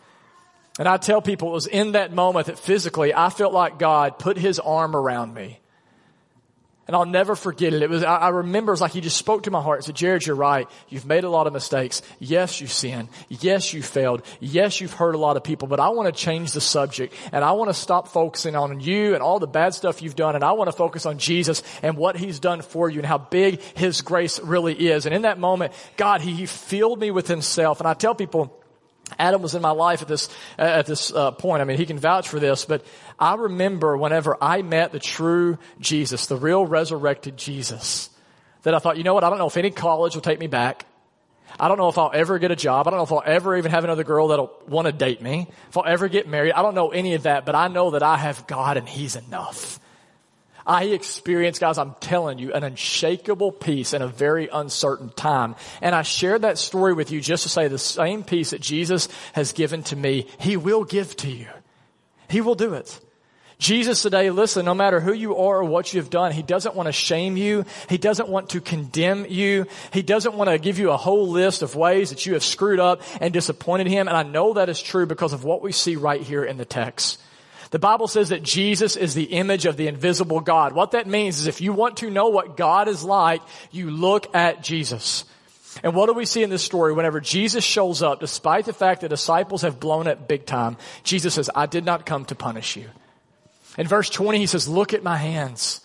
And 0.78 0.88
I 0.88 0.98
tell 0.98 1.24
people 1.24 1.50
it 1.50 1.54
was 1.54 1.66
in 1.66 1.94
that 1.94 2.14
moment 2.14 2.46
that 2.46 2.60
physically 2.60 3.16
I 3.16 3.32
felt 3.32 3.52
like 3.52 3.80
God 3.80 4.20
put 4.20 4.38
his 4.38 4.60
arm 4.60 4.96
around 4.96 5.34
me 5.34 5.60
and 6.88 6.96
I'll 6.96 7.06
never 7.06 7.36
forget 7.36 7.74
it. 7.74 7.82
It 7.82 7.90
was, 7.90 8.04
I, 8.04 8.30
remember 8.30 8.72
it 8.72 8.74
was 8.74 8.82
like 8.82 8.92
he 8.92 9.00
just 9.00 9.16
spoke 9.16 9.44
to 9.44 9.52
my 9.52 9.62
heart 9.62 9.80
and 9.80 9.86
said, 9.86 9.96
Jared, 9.96 10.26
you're 10.26 10.36
right. 10.36 10.68
You've 10.90 11.06
made 11.06 11.24
a 11.24 11.30
lot 11.30 11.48
of 11.48 11.54
mistakes. 11.54 12.02
Yes, 12.20 12.60
you 12.60 12.68
sinned. 12.68 13.08
Yes, 13.30 13.74
you 13.74 13.82
failed. 13.82 14.22
Yes, 14.42 14.82
you've 14.82 14.92
hurt 14.92 15.16
a 15.16 15.18
lot 15.18 15.38
of 15.38 15.44
people, 15.44 15.70
but 15.70 15.80
I 15.80 15.90
want 15.90 16.14
to 16.14 16.22
change 16.22 16.52
the 16.52 16.60
subject 16.60 17.14
and 17.32 17.44
I 17.44 17.54
want 17.54 17.70
to 17.70 17.74
stop 17.74 18.10
focusing 18.10 18.56
on 18.56 18.82
you 18.82 19.14
and 19.14 19.24
all 19.24 19.40
the 19.40 19.48
bad 19.48 19.74
stuff 19.74 20.02
you've 20.02 20.16
done 20.16 20.36
and 20.36 20.44
I 20.44 20.52
want 20.54 20.70
to 20.70 20.76
focus 20.76 21.06
on 21.06 21.20
Jesus 21.20 21.64
and 21.82 21.96
what 21.96 22.18
he's 22.18 22.40
done 22.40 22.62
for 22.62 22.90
you 22.90 23.00
and 23.00 23.06
how 23.06 23.18
big 23.18 23.62
his 23.62 24.02
grace 24.02 24.40
really 24.42 24.90
is. 24.90 25.06
And 25.06 25.16
in 25.16 25.22
that 25.22 25.40
moment, 25.40 25.72
God, 25.96 26.22
he, 26.22 26.34
he 26.34 26.46
filled 26.46 27.00
me 27.00 27.12
with 27.12 27.28
himself. 27.28 27.80
And 27.80 27.88
I 27.88 27.94
tell 27.94 28.14
people, 28.14 28.60
Adam 29.20 29.42
was 29.42 29.56
in 29.56 29.62
my 29.62 29.72
life 29.72 30.02
at 30.02 30.08
this 30.08 30.30
at 30.58 30.86
this 30.86 31.14
uh, 31.14 31.32
point. 31.32 31.62
I 31.62 31.66
mean, 31.66 31.78
he 31.78 31.86
can 31.86 32.00
vouch 32.00 32.28
for 32.28 32.40
this, 32.40 32.66
but 32.66 32.86
I 33.20 33.36
remember 33.36 33.98
whenever 33.98 34.38
I 34.42 34.62
met 34.62 34.92
the 34.92 35.00
true 35.00 35.58
Jesus, 35.80 36.28
the 36.28 36.36
real 36.38 36.66
resurrected 36.66 37.38
Jesus, 37.38 38.10
that 38.64 38.74
I 38.74 38.80
thought, 38.80 38.98
you 38.98 39.04
know 39.04 39.14
what? 39.14 39.24
I 39.24 39.30
don't 39.30 39.40
know 39.40 39.48
if 39.48 39.58
any 39.58 39.72
college 39.72 40.16
will 40.16 40.22
take 40.22 40.40
me 40.40 40.48
back. 40.48 40.86
I 41.60 41.68
don't 41.68 41.78
know 41.78 41.90
if 41.90 41.98
I'll 41.98 42.12
ever 42.14 42.40
get 42.40 42.52
a 42.52 42.56
job. 42.56 42.88
I 42.88 42.92
don't 42.92 42.98
know 42.98 43.04
if 43.04 43.12
I'll 43.12 43.24
ever 43.24 43.56
even 43.56 43.72
have 43.72 43.84
another 43.84 44.04
girl 44.04 44.30
that'll 44.30 44.52
want 44.68 44.88
to 44.88 44.92
date 44.92 45.22
me. 45.22 45.48
If 45.70 45.78
I'll 45.78 45.86
ever 45.86 46.08
get 46.08 46.28
married. 46.28 46.54
I 46.54 46.62
don't 46.62 46.74
know 46.74 46.90
any 46.90 47.14
of 47.14 47.24
that, 47.24 47.46
but 47.46 47.56
I 47.56 47.68
know 47.68 47.92
that 47.92 48.02
I 48.02 48.18
have 48.18 48.48
God 48.48 48.78
and 48.78 48.90
He's 48.90 49.16
enough. 49.16 49.80
I 50.66 50.86
experienced, 50.86 51.60
guys, 51.60 51.78
I'm 51.78 51.96
telling 52.00 52.40
you, 52.40 52.54
an 52.54 52.64
unshakable 52.64 53.52
peace 53.52 53.94
in 53.94 54.02
a 54.02 54.08
very 54.08 54.48
uncertain 54.48 55.10
time. 55.10 55.56
And 55.82 55.94
I 55.94 56.04
share 56.04 56.40
that 56.40 56.58
story 56.58 56.94
with 56.94 57.12
you 57.12 57.20
just 57.20 57.44
to 57.44 57.50
say 57.50 57.68
the 57.68 57.78
same 57.78 58.24
peace 58.24 58.52
that 58.52 58.62
Jesus 58.62 59.10
has 59.34 59.54
given 59.54 59.84
to 59.84 59.96
me, 59.96 60.28
He 60.40 60.58
will 60.58 60.84
give 60.84 61.16
to 61.18 61.30
you. 61.30 61.48
He 62.30 62.42
will 62.42 62.56
do 62.56 62.74
it. 62.74 63.00
Jesus 63.60 64.02
today, 64.02 64.30
listen, 64.30 64.66
no 64.66 64.74
matter 64.74 65.00
who 65.00 65.14
you 65.14 65.38
are 65.38 65.60
or 65.60 65.64
what 65.64 65.94
you've 65.94 66.10
done, 66.10 66.32
He 66.32 66.42
doesn't 66.42 66.76
want 66.76 66.88
to 66.88 66.92
shame 66.92 67.38
you. 67.38 67.66
He 67.88 67.98
doesn't 67.98 68.28
want 68.28 68.50
to 68.50 68.62
condemn 68.62 69.26
you. 69.30 69.68
He 69.92 70.02
doesn't 70.02 70.34
want 70.34 70.50
to 70.50 70.58
give 70.58 70.80
you 70.80 70.92
a 70.92 70.98
whole 70.98 71.30
list 71.30 71.62
of 71.62 71.76
ways 71.76 72.10
that 72.10 72.26
you 72.26 72.34
have 72.34 72.44
screwed 72.44 72.80
up 72.80 73.02
and 73.22 73.34
disappointed 73.34 73.88
Him. 73.88 74.08
And 74.08 74.18
I 74.18 74.24
know 74.24 74.54
that 74.54 74.70
is 74.70 74.82
true 74.82 75.06
because 75.06 75.34
of 75.34 75.44
what 75.44 75.62
we 75.62 75.72
see 75.72 75.96
right 75.96 76.22
here 76.22 76.44
in 76.44 76.58
the 76.58 76.66
text. 76.66 77.22
The 77.74 77.80
Bible 77.80 78.08
says 78.08 78.30
that 78.30 78.44
Jesus 78.44 78.96
is 78.96 79.16
the 79.16 79.24
image 79.24 79.66
of 79.66 79.78
the 79.78 79.88
invisible 79.88 80.42
God. 80.42 80.74
What 80.74 80.92
that 80.92 81.08
means 81.08 81.40
is 81.40 81.48
if 81.48 81.60
you 81.60 81.74
want 81.74 81.98
to 81.98 82.12
know 82.12 82.28
what 82.28 82.56
God 82.56 82.88
is 82.88 83.04
like, 83.04 83.42
you 83.72 83.90
look 83.90 84.36
at 84.36 84.62
Jesus. 84.62 85.26
And 85.84 85.96
what 85.96 86.06
do 86.06 86.14
we 86.14 86.28
see 86.28 86.44
in 86.44 86.52
this 86.52 86.64
story? 86.64 86.94
Whenever 86.94 87.20
Jesus 87.20 87.64
shows 87.64 88.04
up, 88.04 88.20
despite 88.20 88.66
the 88.66 88.74
fact 88.74 89.02
that 89.02 89.10
disciples 89.10 89.64
have 89.64 89.80
blown 89.80 90.06
it 90.06 90.28
big 90.28 90.46
time, 90.46 90.78
Jesus 91.04 91.34
says, 91.34 91.50
I 91.56 91.66
did 91.66 91.84
not 91.84 92.06
come 92.06 92.26
to 92.26 92.36
punish 92.36 92.78
you. 92.78 92.92
In 93.76 93.88
verse 93.88 94.12
20, 94.12 94.38
he 94.38 94.46
says, 94.46 94.70
look 94.70 94.94
at 94.94 95.02
my 95.02 95.18
hands. 95.18 95.82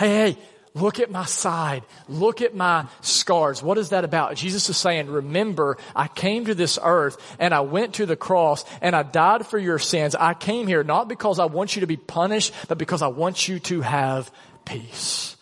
Hey, 0.00 0.32
hey, 0.32 0.38
Look 0.74 1.00
at 1.00 1.10
my 1.10 1.24
side. 1.24 1.82
Look 2.08 2.42
at 2.42 2.54
my 2.54 2.86
scars. 3.00 3.62
What 3.62 3.76
is 3.76 3.88
that 3.88 4.04
about? 4.04 4.36
Jesus 4.36 4.68
is 4.68 4.76
saying, 4.76 5.10
remember, 5.10 5.76
I 5.96 6.06
came 6.06 6.44
to 6.44 6.54
this 6.54 6.78
earth 6.80 7.16
and 7.40 7.52
I 7.52 7.60
went 7.60 7.94
to 7.94 8.06
the 8.06 8.16
cross 8.16 8.64
and 8.80 8.94
I 8.94 9.02
died 9.02 9.46
for 9.46 9.58
your 9.58 9.80
sins. 9.80 10.14
I 10.14 10.34
came 10.34 10.68
here 10.68 10.84
not 10.84 11.08
because 11.08 11.40
I 11.40 11.46
want 11.46 11.74
you 11.74 11.80
to 11.80 11.88
be 11.88 11.96
punished, 11.96 12.54
but 12.68 12.78
because 12.78 13.02
I 13.02 13.08
want 13.08 13.48
you 13.48 13.58
to 13.60 13.80
have 13.80 14.30
peace. 14.64 15.36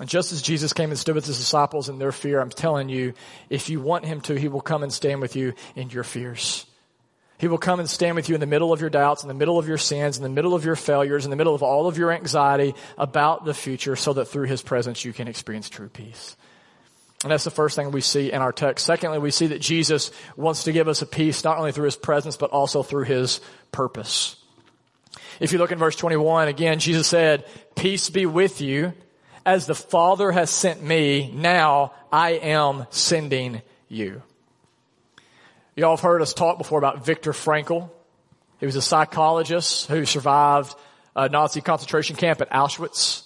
And 0.00 0.08
just 0.08 0.32
as 0.32 0.42
Jesus 0.42 0.72
came 0.72 0.90
and 0.90 0.98
stood 0.98 1.14
with 1.14 1.26
his 1.26 1.38
disciples 1.38 1.88
in 1.88 2.00
their 2.00 2.10
fear, 2.10 2.40
I'm 2.40 2.50
telling 2.50 2.88
you, 2.88 3.14
if 3.48 3.70
you 3.70 3.80
want 3.80 4.04
him 4.04 4.20
to, 4.22 4.34
he 4.34 4.48
will 4.48 4.60
come 4.60 4.82
and 4.82 4.92
stand 4.92 5.20
with 5.20 5.36
you 5.36 5.54
in 5.76 5.90
your 5.90 6.02
fears. 6.02 6.66
He 7.42 7.48
will 7.48 7.58
come 7.58 7.80
and 7.80 7.90
stand 7.90 8.14
with 8.14 8.28
you 8.28 8.36
in 8.36 8.40
the 8.40 8.46
middle 8.46 8.72
of 8.72 8.80
your 8.80 8.88
doubts, 8.88 9.24
in 9.24 9.28
the 9.28 9.34
middle 9.34 9.58
of 9.58 9.66
your 9.66 9.76
sins, 9.76 10.16
in 10.16 10.22
the 10.22 10.28
middle 10.28 10.54
of 10.54 10.64
your 10.64 10.76
failures, 10.76 11.24
in 11.24 11.30
the 11.32 11.36
middle 11.36 11.56
of 11.56 11.62
all 11.64 11.88
of 11.88 11.98
your 11.98 12.12
anxiety 12.12 12.72
about 12.96 13.44
the 13.44 13.52
future 13.52 13.96
so 13.96 14.12
that 14.12 14.26
through 14.26 14.46
His 14.46 14.62
presence 14.62 15.04
you 15.04 15.12
can 15.12 15.26
experience 15.26 15.68
true 15.68 15.88
peace. 15.88 16.36
And 17.24 17.32
that's 17.32 17.42
the 17.42 17.50
first 17.50 17.74
thing 17.74 17.90
we 17.90 18.00
see 18.00 18.30
in 18.30 18.40
our 18.40 18.52
text. 18.52 18.86
Secondly, 18.86 19.18
we 19.18 19.32
see 19.32 19.48
that 19.48 19.60
Jesus 19.60 20.12
wants 20.36 20.62
to 20.62 20.72
give 20.72 20.86
us 20.86 21.02
a 21.02 21.06
peace 21.06 21.42
not 21.42 21.58
only 21.58 21.72
through 21.72 21.86
His 21.86 21.96
presence, 21.96 22.36
but 22.36 22.52
also 22.52 22.84
through 22.84 23.06
His 23.06 23.40
purpose. 23.72 24.36
If 25.40 25.50
you 25.50 25.58
look 25.58 25.72
in 25.72 25.78
verse 25.78 25.96
21, 25.96 26.46
again, 26.46 26.78
Jesus 26.78 27.08
said, 27.08 27.44
peace 27.74 28.08
be 28.08 28.24
with 28.24 28.60
you. 28.60 28.92
As 29.44 29.66
the 29.66 29.74
Father 29.74 30.30
has 30.30 30.48
sent 30.48 30.80
me, 30.80 31.32
now 31.34 31.92
I 32.12 32.34
am 32.34 32.86
sending 32.90 33.62
you. 33.88 34.22
Y'all 35.74 35.96
have 35.96 36.00
heard 36.00 36.20
us 36.20 36.34
talk 36.34 36.58
before 36.58 36.76
about 36.76 37.02
Viktor 37.06 37.32
Frankl. 37.32 37.88
He 38.60 38.66
was 38.66 38.76
a 38.76 38.82
psychologist 38.82 39.86
who 39.88 40.04
survived 40.04 40.74
a 41.16 41.30
Nazi 41.30 41.62
concentration 41.62 42.14
camp 42.14 42.42
at 42.42 42.50
Auschwitz. 42.50 43.22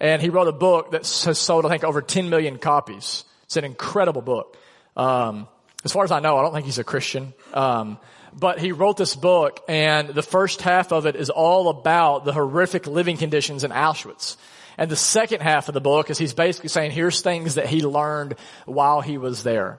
And 0.00 0.22
he 0.22 0.30
wrote 0.30 0.48
a 0.48 0.52
book 0.52 0.92
that 0.92 1.02
has 1.02 1.38
sold, 1.38 1.66
I 1.66 1.68
think, 1.68 1.84
over 1.84 2.00
10 2.00 2.30
million 2.30 2.56
copies. 2.56 3.24
It's 3.44 3.58
an 3.58 3.64
incredible 3.64 4.22
book. 4.22 4.56
Um, 4.96 5.48
As 5.84 5.92
far 5.92 6.02
as 6.04 6.10
I 6.10 6.20
know, 6.20 6.38
I 6.38 6.42
don't 6.42 6.54
think 6.54 6.64
he's 6.64 6.78
a 6.78 6.84
Christian. 6.84 7.34
Um, 7.52 7.98
but 8.32 8.58
he 8.58 8.72
wrote 8.72 8.96
this 8.96 9.14
book 9.14 9.60
and 9.68 10.08
the 10.08 10.22
first 10.22 10.62
half 10.62 10.92
of 10.92 11.04
it 11.04 11.14
is 11.14 11.28
all 11.28 11.68
about 11.68 12.24
the 12.24 12.32
horrific 12.32 12.86
living 12.86 13.18
conditions 13.18 13.64
in 13.64 13.70
Auschwitz. 13.70 14.38
And 14.78 14.90
the 14.90 14.96
second 14.96 15.42
half 15.42 15.68
of 15.68 15.74
the 15.74 15.82
book 15.82 16.08
is 16.08 16.16
he's 16.16 16.32
basically 16.32 16.70
saying 16.70 16.92
here's 16.92 17.20
things 17.20 17.56
that 17.56 17.66
he 17.66 17.82
learned 17.82 18.36
while 18.64 19.02
he 19.02 19.18
was 19.18 19.42
there. 19.42 19.78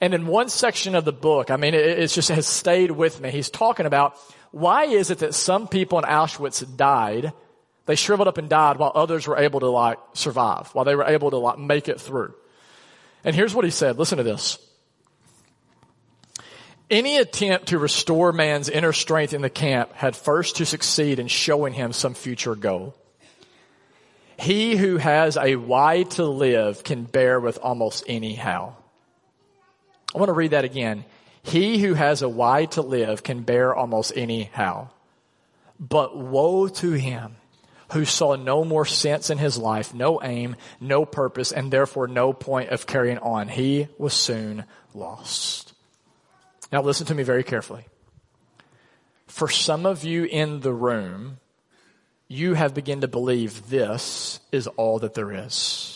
And 0.00 0.14
in 0.14 0.26
one 0.26 0.48
section 0.48 0.94
of 0.94 1.04
the 1.04 1.12
book, 1.12 1.50
I 1.50 1.56
mean, 1.56 1.74
it, 1.74 1.86
it 1.86 2.08
just 2.08 2.28
has 2.28 2.46
stayed 2.46 2.90
with 2.90 3.20
me. 3.20 3.30
He's 3.30 3.50
talking 3.50 3.86
about 3.86 4.16
why 4.50 4.84
is 4.84 5.10
it 5.10 5.18
that 5.18 5.34
some 5.34 5.66
people 5.68 5.98
in 5.98 6.04
Auschwitz 6.04 6.76
died, 6.76 7.32
they 7.86 7.96
shriveled 7.96 8.28
up 8.28 8.38
and 8.38 8.48
died 8.48 8.76
while 8.76 8.92
others 8.94 9.26
were 9.26 9.38
able 9.38 9.60
to 9.60 9.68
like 9.68 9.98
survive, 10.12 10.68
while 10.74 10.84
they 10.84 10.94
were 10.94 11.04
able 11.04 11.30
to 11.30 11.38
like 11.38 11.58
make 11.58 11.88
it 11.88 12.00
through. 12.00 12.34
And 13.24 13.34
here's 13.34 13.54
what 13.54 13.64
he 13.64 13.70
said. 13.70 13.98
Listen 13.98 14.18
to 14.18 14.24
this. 14.24 14.58
Any 16.90 17.16
attempt 17.16 17.68
to 17.68 17.78
restore 17.78 18.32
man's 18.32 18.68
inner 18.68 18.92
strength 18.92 19.32
in 19.32 19.42
the 19.42 19.50
camp 19.50 19.92
had 19.94 20.14
first 20.14 20.56
to 20.56 20.66
succeed 20.66 21.18
in 21.18 21.28
showing 21.28 21.72
him 21.72 21.92
some 21.92 22.14
future 22.14 22.54
goal. 22.54 22.94
He 24.38 24.76
who 24.76 24.98
has 24.98 25.36
a 25.36 25.56
why 25.56 26.02
to 26.02 26.24
live 26.24 26.84
can 26.84 27.04
bear 27.04 27.40
with 27.40 27.58
almost 27.58 28.04
any 28.06 28.34
how. 28.34 28.76
I 30.14 30.18
want 30.18 30.28
to 30.28 30.34
read 30.34 30.52
that 30.52 30.64
again. 30.64 31.04
He 31.42 31.78
who 31.78 31.94
has 31.94 32.22
a 32.22 32.28
why 32.28 32.66
to 32.66 32.82
live 32.82 33.22
can 33.22 33.42
bear 33.42 33.74
almost 33.74 34.12
any 34.16 34.44
how. 34.44 34.90
But 35.78 36.16
woe 36.16 36.68
to 36.68 36.92
him 36.92 37.36
who 37.92 38.04
saw 38.04 38.34
no 38.34 38.64
more 38.64 38.86
sense 38.86 39.28
in 39.28 39.38
his 39.38 39.58
life, 39.58 39.92
no 39.92 40.22
aim, 40.22 40.56
no 40.80 41.04
purpose, 41.04 41.52
and 41.52 41.70
therefore 41.70 42.08
no 42.08 42.32
point 42.32 42.70
of 42.70 42.86
carrying 42.86 43.18
on. 43.18 43.48
He 43.48 43.88
was 43.98 44.14
soon 44.14 44.64
lost. 44.94 45.74
Now 46.72 46.82
listen 46.82 47.06
to 47.06 47.14
me 47.14 47.22
very 47.22 47.44
carefully. 47.44 47.86
For 49.26 49.48
some 49.48 49.84
of 49.84 50.04
you 50.04 50.24
in 50.24 50.60
the 50.60 50.72
room, 50.72 51.38
you 52.28 52.54
have 52.54 52.74
begun 52.74 53.00
to 53.02 53.08
believe 53.08 53.68
this 53.68 54.40
is 54.50 54.66
all 54.66 55.00
that 55.00 55.14
there 55.14 55.32
is. 55.32 55.93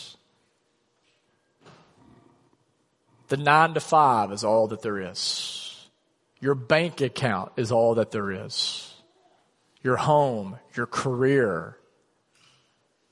The 3.29 3.37
nine 3.37 3.75
to 3.75 3.79
five 3.79 4.31
is 4.31 4.43
all 4.43 4.67
that 4.67 4.81
there 4.81 4.99
is. 4.99 5.87
Your 6.39 6.55
bank 6.55 7.01
account 7.01 7.53
is 7.57 7.71
all 7.71 7.95
that 7.95 8.11
there 8.11 8.31
is. 8.31 8.93
Your 9.81 9.95
home, 9.95 10.57
your 10.75 10.87
career, 10.87 11.77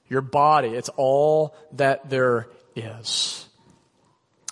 your 0.09 0.21
body, 0.21 0.69
it's 0.69 0.89
all 0.89 1.55
that 1.73 2.09
there 2.09 2.47
is. 2.75 3.47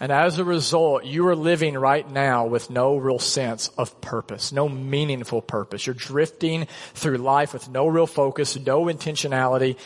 And 0.01 0.11
as 0.11 0.39
a 0.39 0.43
result, 0.43 1.05
you 1.05 1.25
are 1.27 1.35
living 1.35 1.75
right 1.75 2.09
now 2.09 2.45
with 2.45 2.69
no 2.69 2.97
real 2.97 3.19
sense 3.19 3.69
of 3.77 4.01
purpose, 4.01 4.51
no 4.51 4.67
meaningful 4.67 5.41
purpose. 5.41 5.87
You're 5.87 5.93
drifting 5.93 6.67
through 6.93 7.17
life 7.17 7.53
with 7.53 7.69
no 7.69 7.87
real 7.87 8.07
focus, 8.07 8.57
no 8.57 8.85
intentionality. 8.85 9.77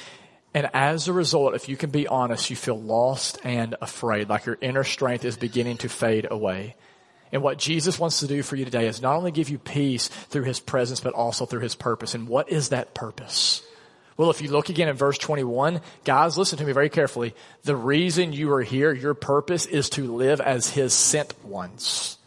And 0.54 0.70
as 0.74 1.08
a 1.08 1.14
result, 1.14 1.54
if 1.54 1.70
you 1.70 1.78
can 1.78 1.92
be 1.92 2.08
honest, 2.08 2.50
you 2.50 2.56
feel 2.56 2.80
lost 2.80 3.38
and 3.44 3.76
afraid, 3.82 4.30
like 4.30 4.46
your 4.46 4.58
inner 4.62 4.84
strength 4.84 5.24
is 5.24 5.38
beginning 5.38 5.78
to 5.78 5.90
fade 5.90 6.28
away. 6.30 6.76
And 7.32 7.44
what 7.44 7.60
Jesus 7.60 8.00
wants 8.00 8.22
to 8.22 8.28
do 8.28 8.42
for 8.42 8.56
you 8.56 8.66
today 8.66 8.88
is 8.88 9.02
not 9.02 9.16
only 9.16 9.32
give 9.32 9.50
you 9.50 9.60
peace 9.60 10.08
through 10.08 10.44
His 10.44 10.60
presence, 10.60 11.00
but 11.00 11.14
also 11.14 11.46
through 11.46 11.60
His 11.60 11.76
purpose. 11.76 12.16
And 12.16 12.28
what 12.28 12.50
is 12.50 12.70
that 12.70 12.96
purpose? 12.96 13.62
Well, 14.18 14.32
if 14.32 14.42
you 14.42 14.50
look 14.50 14.70
again 14.70 14.90
in 14.90 14.96
verse 14.96 15.18
21, 15.18 15.80
guys, 16.04 16.38
listen 16.38 16.58
to 16.58 16.66
me 16.66 16.74
very 16.74 16.90
carefully. 16.90 17.36
The 17.64 17.76
reason 17.76 18.34
you 18.34 18.52
are 18.52 18.64
here, 18.64 18.92
your 18.92 19.14
purpose 19.14 19.66
is 19.66 19.90
to 19.92 20.14
live 20.14 20.42
as 20.42 20.72
His 20.72 20.94
sent 20.94 21.46
ones. 21.46 22.18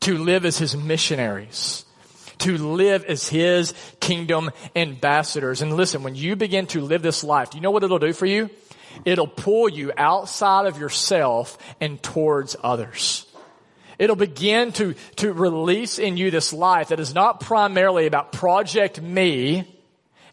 To 0.00 0.18
live 0.18 0.44
as 0.44 0.58
His 0.58 0.76
missionaries. 0.76 1.84
To 2.38 2.56
live 2.58 3.04
as 3.04 3.28
His 3.28 3.74
kingdom 4.00 4.50
ambassadors. 4.76 5.62
And 5.62 5.74
listen, 5.74 6.02
when 6.02 6.14
you 6.14 6.36
begin 6.36 6.66
to 6.68 6.80
live 6.80 7.02
this 7.02 7.24
life, 7.24 7.50
do 7.50 7.58
you 7.58 7.62
know 7.62 7.70
what 7.70 7.84
it'll 7.84 7.98
do 7.98 8.12
for 8.12 8.26
you? 8.26 8.50
It'll 9.04 9.26
pull 9.26 9.68
you 9.68 9.92
outside 9.96 10.66
of 10.66 10.78
yourself 10.78 11.58
and 11.80 12.02
towards 12.02 12.56
others. 12.62 13.26
It'll 13.98 14.16
begin 14.16 14.72
to, 14.72 14.94
to 15.16 15.32
release 15.32 15.98
in 15.98 16.16
you 16.16 16.30
this 16.30 16.52
life 16.52 16.88
that 16.88 17.00
is 17.00 17.14
not 17.14 17.40
primarily 17.40 18.06
about 18.06 18.32
project 18.32 19.00
me, 19.00 19.66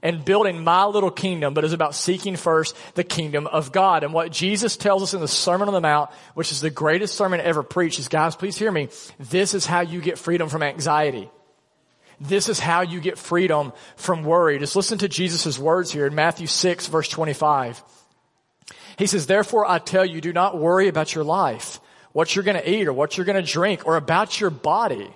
and 0.05 0.23
building 0.23 0.63
my 0.63 0.85
little 0.85 1.09
kingdom, 1.09 1.55
but 1.55 1.65
is 1.65 1.73
about 1.73 1.95
seeking 1.95 2.35
first 2.35 2.75
the 2.93 3.03
kingdom 3.03 3.47
of 3.47 3.71
God. 3.71 4.03
And 4.03 4.13
what 4.13 4.31
Jesus 4.31 4.77
tells 4.77 5.01
us 5.01 5.15
in 5.15 5.19
the 5.19 5.27
Sermon 5.27 5.67
on 5.67 5.73
the 5.73 5.81
Mount, 5.81 6.11
which 6.35 6.51
is 6.51 6.61
the 6.61 6.69
greatest 6.69 7.15
sermon 7.15 7.41
ever 7.41 7.63
preached, 7.63 7.97
is 7.97 8.07
guys, 8.07 8.35
please 8.35 8.55
hear 8.55 8.71
me. 8.71 8.89
This 9.17 9.55
is 9.55 9.65
how 9.65 9.81
you 9.81 10.01
get 10.01 10.19
freedom 10.19 10.47
from 10.47 10.61
anxiety. 10.61 11.31
This 12.19 12.49
is 12.49 12.59
how 12.59 12.81
you 12.81 12.99
get 12.99 13.17
freedom 13.17 13.73
from 13.95 14.23
worry. 14.23 14.59
Just 14.59 14.75
listen 14.75 14.97
to 14.99 15.09
Jesus' 15.09 15.59
words 15.59 15.91
here 15.91 16.07
in 16.07 16.15
Matthew 16.15 16.47
6 16.47 16.87
verse 16.87 17.09
25. 17.09 17.83
He 18.97 19.07
says, 19.07 19.27
therefore 19.27 19.69
I 19.69 19.79
tell 19.79 20.05
you, 20.05 20.21
do 20.21 20.31
not 20.31 20.57
worry 20.57 20.87
about 20.87 21.13
your 21.13 21.23
life, 21.23 21.79
what 22.13 22.35
you're 22.35 22.45
going 22.45 22.61
to 22.61 22.69
eat 22.69 22.87
or 22.87 22.93
what 22.93 23.17
you're 23.17 23.25
going 23.25 23.43
to 23.43 23.51
drink 23.51 23.85
or 23.85 23.97
about 23.97 24.39
your 24.39 24.49
body 24.49 25.11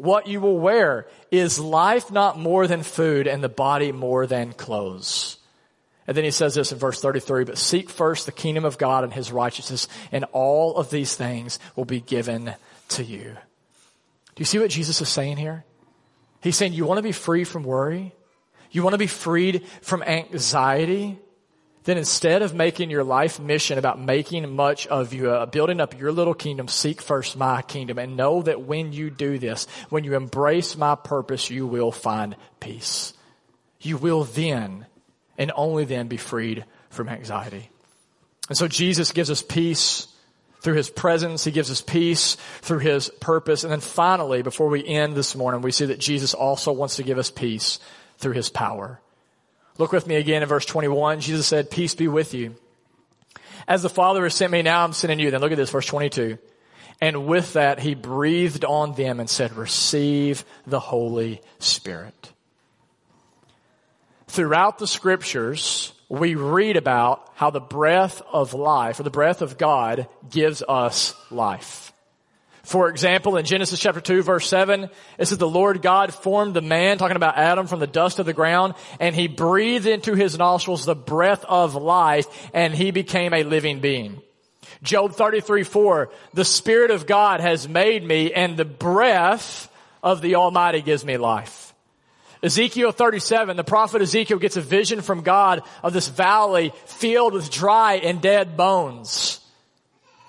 what 0.00 0.26
you 0.26 0.40
will 0.40 0.58
wear. 0.58 1.06
Is 1.30 1.58
life 1.58 2.10
not 2.10 2.38
more 2.38 2.66
than 2.66 2.82
food 2.82 3.26
and 3.26 3.44
the 3.44 3.50
body 3.50 3.92
more 3.92 4.26
than 4.26 4.52
clothes? 4.54 5.36
And 6.06 6.16
then 6.16 6.24
he 6.24 6.30
says 6.30 6.54
this 6.54 6.72
in 6.72 6.78
verse 6.78 7.00
33, 7.00 7.44
but 7.44 7.58
seek 7.58 7.90
first 7.90 8.26
the 8.26 8.32
kingdom 8.32 8.64
of 8.64 8.78
God 8.78 9.04
and 9.04 9.12
his 9.12 9.30
righteousness 9.30 9.86
and 10.10 10.24
all 10.32 10.76
of 10.76 10.90
these 10.90 11.14
things 11.14 11.58
will 11.76 11.84
be 11.84 12.00
given 12.00 12.54
to 12.88 13.04
you. 13.04 13.36
Do 14.34 14.40
you 14.40 14.44
see 14.44 14.58
what 14.58 14.70
Jesus 14.70 15.00
is 15.00 15.08
saying 15.08 15.36
here? 15.36 15.64
He's 16.42 16.56
saying 16.56 16.72
you 16.72 16.86
want 16.86 16.98
to 16.98 17.02
be 17.02 17.12
free 17.12 17.44
from 17.44 17.64
worry? 17.64 18.14
You 18.70 18.82
want 18.82 18.94
to 18.94 18.98
be 18.98 19.06
freed 19.06 19.66
from 19.82 20.02
anxiety? 20.02 21.18
then 21.84 21.96
instead 21.96 22.42
of 22.42 22.54
making 22.54 22.90
your 22.90 23.04
life 23.04 23.40
mission 23.40 23.78
about 23.78 23.98
making 23.98 24.54
much 24.54 24.86
of 24.86 25.12
you, 25.12 25.30
uh, 25.30 25.46
building 25.46 25.80
up 25.80 25.98
your 25.98 26.12
little 26.12 26.34
kingdom, 26.34 26.68
seek 26.68 27.00
first 27.00 27.36
my 27.36 27.62
kingdom 27.62 27.98
and 27.98 28.16
know 28.16 28.42
that 28.42 28.62
when 28.62 28.92
you 28.92 29.10
do 29.10 29.38
this, 29.38 29.66
when 29.88 30.04
you 30.04 30.14
embrace 30.14 30.76
my 30.76 30.94
purpose, 30.94 31.50
you 31.50 31.66
will 31.66 31.90
find 31.90 32.36
peace. 32.60 33.14
You 33.80 33.96
will 33.96 34.24
then 34.24 34.86
and 35.38 35.50
only 35.56 35.84
then 35.84 36.08
be 36.08 36.18
freed 36.18 36.64
from 36.90 37.08
anxiety. 37.08 37.70
And 38.48 38.58
so 38.58 38.68
Jesus 38.68 39.12
gives 39.12 39.30
us 39.30 39.42
peace 39.42 40.06
through 40.60 40.74
his 40.74 40.90
presence. 40.90 41.44
He 41.44 41.50
gives 41.50 41.70
us 41.70 41.80
peace 41.80 42.36
through 42.60 42.80
his 42.80 43.10
purpose. 43.20 43.64
And 43.64 43.72
then 43.72 43.80
finally, 43.80 44.42
before 44.42 44.68
we 44.68 44.86
end 44.86 45.14
this 45.14 45.34
morning, 45.34 45.62
we 45.62 45.72
see 45.72 45.86
that 45.86 45.98
Jesus 45.98 46.34
also 46.34 46.72
wants 46.72 46.96
to 46.96 47.02
give 47.02 47.18
us 47.18 47.30
peace 47.30 47.80
through 48.18 48.34
his 48.34 48.48
power. 48.48 49.00
Look 49.78 49.92
with 49.92 50.06
me 50.06 50.16
again 50.16 50.42
in 50.42 50.48
verse 50.48 50.66
21. 50.66 51.20
Jesus 51.20 51.46
said, 51.46 51.70
peace 51.70 51.94
be 51.94 52.08
with 52.08 52.34
you. 52.34 52.54
As 53.66 53.82
the 53.82 53.88
Father 53.88 54.24
has 54.24 54.34
sent 54.34 54.52
me, 54.52 54.62
now 54.62 54.84
I'm 54.84 54.92
sending 54.92 55.18
you. 55.20 55.30
Then 55.30 55.40
look 55.40 55.52
at 55.52 55.56
this, 55.56 55.70
verse 55.70 55.86
22. 55.86 56.38
And 57.00 57.26
with 57.26 57.54
that, 57.54 57.78
he 57.78 57.94
breathed 57.94 58.64
on 58.64 58.92
them 58.92 59.20
and 59.20 59.30
said, 59.30 59.54
receive 59.54 60.44
the 60.66 60.80
Holy 60.80 61.40
Spirit. 61.58 62.32
Throughout 64.26 64.78
the 64.78 64.86
scriptures, 64.86 65.92
we 66.10 66.34
read 66.34 66.76
about 66.76 67.26
how 67.36 67.50
the 67.50 67.60
breath 67.60 68.20
of 68.32 68.52
life 68.52 68.98
or 68.98 69.04
the 69.04 69.10
breath 69.10 69.42
of 69.42 69.56
God 69.56 70.08
gives 70.28 70.60
us 70.68 71.14
life. 71.30 71.92
For 72.64 72.88
example, 72.90 73.36
in 73.36 73.46
Genesis 73.46 73.80
chapter 73.80 74.00
2 74.00 74.22
verse 74.22 74.48
7, 74.48 74.90
it 75.18 75.26
says 75.26 75.38
the 75.38 75.48
Lord 75.48 75.82
God 75.82 76.12
formed 76.12 76.54
the 76.54 76.60
man, 76.60 76.98
talking 76.98 77.16
about 77.16 77.38
Adam 77.38 77.68
from 77.68 77.78
the 77.78 77.86
dust 77.86 78.18
of 78.18 78.26
the 78.26 78.32
ground, 78.32 78.74
and 78.98 79.14
he 79.14 79.28
breathed 79.28 79.86
into 79.86 80.14
his 80.14 80.36
nostrils 80.36 80.84
the 80.84 80.96
breath 80.96 81.44
of 81.44 81.76
life, 81.76 82.50
and 82.52 82.74
he 82.74 82.90
became 82.90 83.32
a 83.32 83.44
living 83.44 83.80
being. 83.80 84.20
Job 84.82 85.12
33 85.12 85.62
4, 85.62 86.10
the 86.34 86.44
Spirit 86.44 86.90
of 86.90 87.06
God 87.06 87.40
has 87.40 87.68
made 87.68 88.04
me, 88.04 88.32
and 88.32 88.56
the 88.56 88.64
breath 88.64 89.72
of 90.02 90.22
the 90.22 90.34
Almighty 90.34 90.82
gives 90.82 91.04
me 91.04 91.16
life. 91.16 91.69
Ezekiel 92.42 92.92
37, 92.92 93.56
the 93.56 93.64
prophet 93.64 94.00
Ezekiel 94.00 94.38
gets 94.38 94.56
a 94.56 94.62
vision 94.62 95.02
from 95.02 95.22
God 95.22 95.62
of 95.82 95.92
this 95.92 96.08
valley 96.08 96.72
filled 96.86 97.34
with 97.34 97.50
dry 97.50 97.94
and 97.94 98.22
dead 98.22 98.56
bones. 98.56 99.40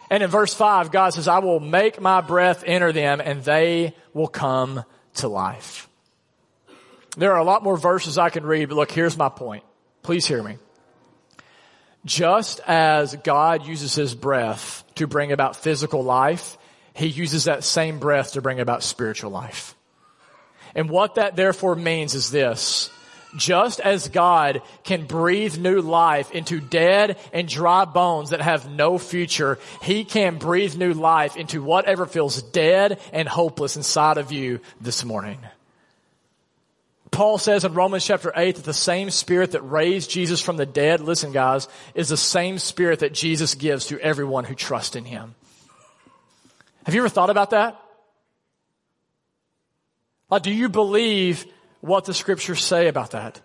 And 0.09 0.21
in 0.21 0.29
verse 0.29 0.53
5, 0.53 0.91
God 0.91 1.11
says, 1.13 1.29
I 1.29 1.39
will 1.39 1.61
make 1.61 2.01
my 2.01 2.19
breath 2.19 2.63
enter 2.67 2.91
them 2.91 3.21
and 3.23 3.43
they 3.43 3.95
will 4.13 4.27
come 4.27 4.83
to 5.15 5.29
life. 5.29 5.87
There 7.15 7.31
are 7.31 7.39
a 7.39 7.45
lot 7.45 7.63
more 7.63 7.77
verses 7.77 8.17
I 8.17 8.29
can 8.29 8.45
read, 8.45 8.69
but 8.69 8.75
look, 8.75 8.91
here's 8.91 9.17
my 9.17 9.29
point. 9.29 9.63
Please 10.01 10.25
hear 10.25 10.43
me. 10.43 10.57
Just 12.03 12.59
as 12.67 13.15
God 13.15 13.65
uses 13.65 13.93
his 13.93 14.15
breath 14.15 14.83
to 14.95 15.07
bring 15.07 15.31
about 15.31 15.55
physical 15.55 16.03
life, 16.03 16.57
he 16.93 17.07
uses 17.07 17.45
that 17.45 17.63
same 17.63 17.99
breath 17.99 18.33
to 18.33 18.41
bring 18.41 18.59
about 18.59 18.83
spiritual 18.83 19.31
life. 19.31 19.75
And 20.75 20.89
what 20.89 21.15
that 21.15 21.35
therefore 21.35 21.75
means 21.75 22.15
is 22.15 22.31
this. 22.31 22.89
Just 23.35 23.79
as 23.79 24.09
God 24.09 24.61
can 24.83 25.05
breathe 25.05 25.57
new 25.57 25.81
life 25.81 26.31
into 26.31 26.59
dead 26.59 27.17
and 27.31 27.47
dry 27.47 27.85
bones 27.85 28.31
that 28.31 28.41
have 28.41 28.69
no 28.69 28.97
future, 28.97 29.57
He 29.81 30.03
can 30.03 30.37
breathe 30.37 30.75
new 30.75 30.93
life 30.93 31.37
into 31.37 31.63
whatever 31.63 32.05
feels 32.05 32.41
dead 32.41 32.99
and 33.13 33.27
hopeless 33.27 33.77
inside 33.77 34.17
of 34.17 34.31
you 34.31 34.59
this 34.81 35.05
morning. 35.05 35.39
Paul 37.11 37.37
says 37.37 37.65
in 37.65 37.73
Romans 37.73 38.05
chapter 38.05 38.31
8 38.35 38.55
that 38.55 38.65
the 38.65 38.73
same 38.73 39.09
spirit 39.09 39.51
that 39.51 39.61
raised 39.61 40.09
Jesus 40.09 40.41
from 40.41 40.57
the 40.57 40.65
dead, 40.65 41.01
listen 41.01 41.33
guys, 41.33 41.67
is 41.93 42.09
the 42.09 42.17
same 42.17 42.57
spirit 42.57 42.99
that 42.99 43.13
Jesus 43.13 43.55
gives 43.55 43.87
to 43.87 43.99
everyone 43.99 44.45
who 44.45 44.55
trusts 44.55 44.95
in 44.95 45.03
Him. 45.03 45.35
Have 46.85 46.95
you 46.95 47.01
ever 47.01 47.09
thought 47.09 47.29
about 47.29 47.51
that? 47.51 47.79
Do 50.39 50.51
you 50.51 50.69
believe 50.69 51.45
what 51.81 52.05
the 52.05 52.13
scriptures 52.13 52.63
say 52.63 52.87
about 52.87 53.11
that? 53.11 53.41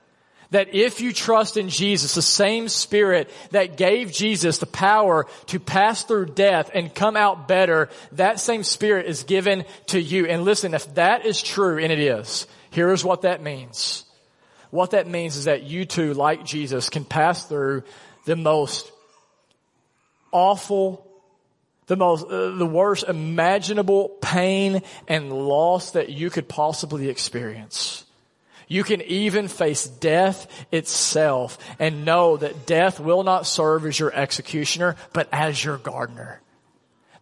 That 0.50 0.74
if 0.74 1.00
you 1.00 1.12
trust 1.12 1.56
in 1.56 1.68
Jesus, 1.68 2.14
the 2.14 2.22
same 2.22 2.68
spirit 2.68 3.30
that 3.50 3.76
gave 3.76 4.12
Jesus 4.12 4.58
the 4.58 4.66
power 4.66 5.26
to 5.46 5.58
pass 5.58 6.04
through 6.04 6.26
death 6.26 6.70
and 6.72 6.94
come 6.94 7.16
out 7.16 7.48
better, 7.48 7.88
that 8.12 8.38
same 8.38 8.62
spirit 8.62 9.06
is 9.06 9.24
given 9.24 9.64
to 9.86 10.00
you. 10.00 10.26
And 10.26 10.44
listen, 10.44 10.72
if 10.72 10.94
that 10.94 11.26
is 11.26 11.42
true, 11.42 11.78
and 11.78 11.90
it 11.90 11.98
is, 11.98 12.46
Here's 12.76 13.02
what 13.02 13.22
that 13.22 13.42
means. 13.42 14.04
What 14.68 14.90
that 14.90 15.06
means 15.06 15.36
is 15.36 15.44
that 15.46 15.62
you 15.62 15.86
too, 15.86 16.12
like 16.12 16.44
Jesus, 16.44 16.90
can 16.90 17.06
pass 17.06 17.46
through 17.46 17.84
the 18.26 18.36
most 18.36 18.92
awful, 20.30 21.05
the 21.86 21.96
most, 21.96 22.26
uh, 22.26 22.50
the 22.50 22.66
worst 22.66 23.04
imaginable 23.08 24.08
pain 24.20 24.82
and 25.06 25.32
loss 25.32 25.92
that 25.92 26.08
you 26.08 26.30
could 26.30 26.48
possibly 26.48 27.08
experience. 27.08 28.04
You 28.68 28.82
can 28.82 29.00
even 29.02 29.46
face 29.46 29.86
death 29.86 30.66
itself 30.72 31.58
and 31.78 32.04
know 32.04 32.36
that 32.36 32.66
death 32.66 32.98
will 32.98 33.22
not 33.22 33.46
serve 33.46 33.86
as 33.86 33.98
your 33.98 34.12
executioner, 34.12 34.96
but 35.12 35.28
as 35.32 35.64
your 35.64 35.78
gardener 35.78 36.40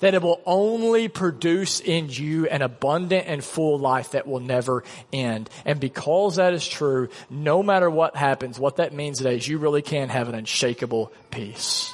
that 0.04 0.12
it 0.12 0.20
will 0.20 0.42
only 0.44 1.08
produce 1.08 1.80
in 1.80 2.10
you 2.10 2.46
an 2.48 2.60
abundant 2.60 3.26
and 3.26 3.42
full 3.42 3.78
life 3.78 4.10
that 4.10 4.26
will 4.26 4.40
never 4.40 4.84
end. 5.14 5.48
And 5.64 5.80
because 5.80 6.36
that 6.36 6.52
is 6.52 6.68
true, 6.68 7.08
no 7.30 7.62
matter 7.62 7.88
what 7.88 8.14
happens, 8.14 8.58
what 8.58 8.76
that 8.76 8.92
means 8.92 9.16
today 9.16 9.36
is 9.36 9.48
you 9.48 9.56
really 9.56 9.80
can 9.80 10.10
have 10.10 10.28
an 10.28 10.34
unshakable 10.34 11.10
peace. 11.30 11.90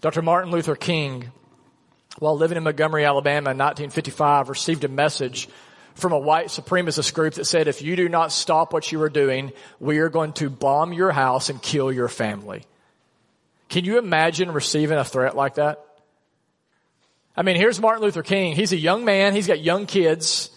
Dr. 0.00 0.20
Martin 0.20 0.50
Luther 0.50 0.74
King, 0.74 1.30
while 2.18 2.36
living 2.36 2.56
in 2.56 2.64
Montgomery, 2.64 3.04
Alabama 3.04 3.50
in 3.50 3.58
1955, 3.58 4.48
received 4.48 4.84
a 4.84 4.88
message 4.88 5.48
from 5.94 6.12
a 6.12 6.18
white 6.18 6.46
supremacist 6.46 7.14
group 7.14 7.34
that 7.34 7.44
said, 7.44 7.68
if 7.68 7.82
you 7.82 7.96
do 7.96 8.08
not 8.08 8.32
stop 8.32 8.72
what 8.72 8.90
you 8.90 9.00
are 9.02 9.08
doing, 9.08 9.52
we 9.78 9.98
are 9.98 10.08
going 10.08 10.32
to 10.34 10.50
bomb 10.50 10.92
your 10.92 11.12
house 11.12 11.48
and 11.48 11.60
kill 11.62 11.92
your 11.92 12.08
family. 12.08 12.64
Can 13.68 13.84
you 13.84 13.98
imagine 13.98 14.50
receiving 14.50 14.98
a 14.98 15.04
threat 15.04 15.36
like 15.36 15.54
that? 15.54 15.84
I 17.36 17.42
mean, 17.42 17.56
here's 17.56 17.80
Martin 17.80 18.02
Luther 18.02 18.22
King. 18.22 18.56
He's 18.56 18.72
a 18.72 18.76
young 18.76 19.04
man. 19.04 19.34
He's 19.34 19.46
got 19.46 19.60
young 19.60 19.86
kids. 19.86 20.50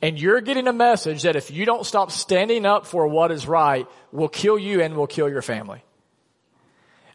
And 0.00 0.18
you're 0.18 0.40
getting 0.40 0.66
a 0.66 0.72
message 0.72 1.22
that 1.22 1.36
if 1.36 1.50
you 1.50 1.64
don't 1.64 1.84
stop 1.84 2.10
standing 2.10 2.66
up 2.66 2.86
for 2.86 3.06
what 3.06 3.30
is 3.30 3.46
right, 3.46 3.86
we'll 4.10 4.28
kill 4.28 4.58
you 4.58 4.80
and 4.80 4.96
we'll 4.96 5.06
kill 5.06 5.28
your 5.28 5.42
family. 5.42 5.82